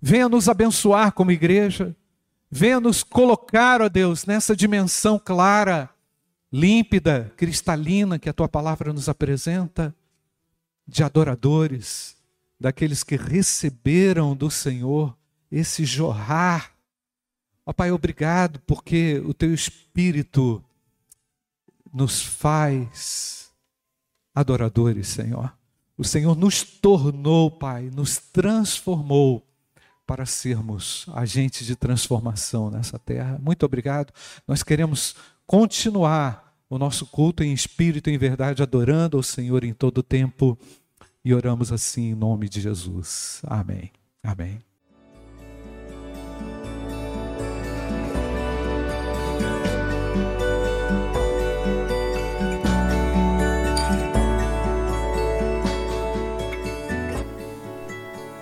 Venha 0.00 0.28
nos 0.28 0.48
abençoar 0.48 1.12
como 1.12 1.30
igreja, 1.30 1.94
venha 2.50 2.80
nos 2.80 3.02
colocar, 3.02 3.82
ó 3.82 3.88
Deus, 3.88 4.24
nessa 4.24 4.56
dimensão 4.56 5.18
clara, 5.18 5.90
límpida, 6.52 7.32
cristalina 7.36 8.18
que 8.18 8.28
a 8.28 8.32
tua 8.32 8.48
palavra 8.48 8.92
nos 8.92 9.08
apresenta, 9.08 9.94
de 10.86 11.02
adoradores, 11.02 12.16
daqueles 12.58 13.02
que 13.02 13.16
receberam 13.16 14.36
do 14.36 14.50
Senhor 14.50 15.16
esse 15.50 15.84
jorrar. 15.84 16.72
Ó 17.64 17.72
Pai, 17.72 17.90
obrigado 17.90 18.60
porque 18.60 19.20
o 19.26 19.34
teu 19.34 19.52
Espírito 19.52 20.62
nos 21.92 22.22
faz 22.22 23.45
adoradores, 24.36 25.08
Senhor. 25.08 25.50
O 25.96 26.04
Senhor 26.04 26.36
nos 26.36 26.62
tornou, 26.62 27.50
Pai, 27.50 27.90
nos 27.90 28.18
transformou 28.18 29.42
para 30.06 30.26
sermos 30.26 31.06
agentes 31.14 31.66
de 31.66 31.74
transformação 31.74 32.70
nessa 32.70 32.98
terra. 32.98 33.40
Muito 33.42 33.64
obrigado. 33.64 34.12
Nós 34.46 34.62
queremos 34.62 35.16
continuar 35.46 36.54
o 36.68 36.78
nosso 36.78 37.06
culto 37.06 37.42
em 37.42 37.52
espírito 37.52 38.10
e 38.10 38.14
em 38.14 38.18
verdade, 38.18 38.62
adorando 38.62 39.16
ao 39.16 39.22
Senhor 39.22 39.64
em 39.64 39.72
todo 39.72 39.98
o 39.98 40.02
tempo. 40.02 40.58
E 41.24 41.34
oramos 41.34 41.72
assim 41.72 42.10
em 42.10 42.14
nome 42.14 42.48
de 42.48 42.60
Jesus. 42.60 43.40
Amém. 43.44 43.90
Amém. 44.22 44.65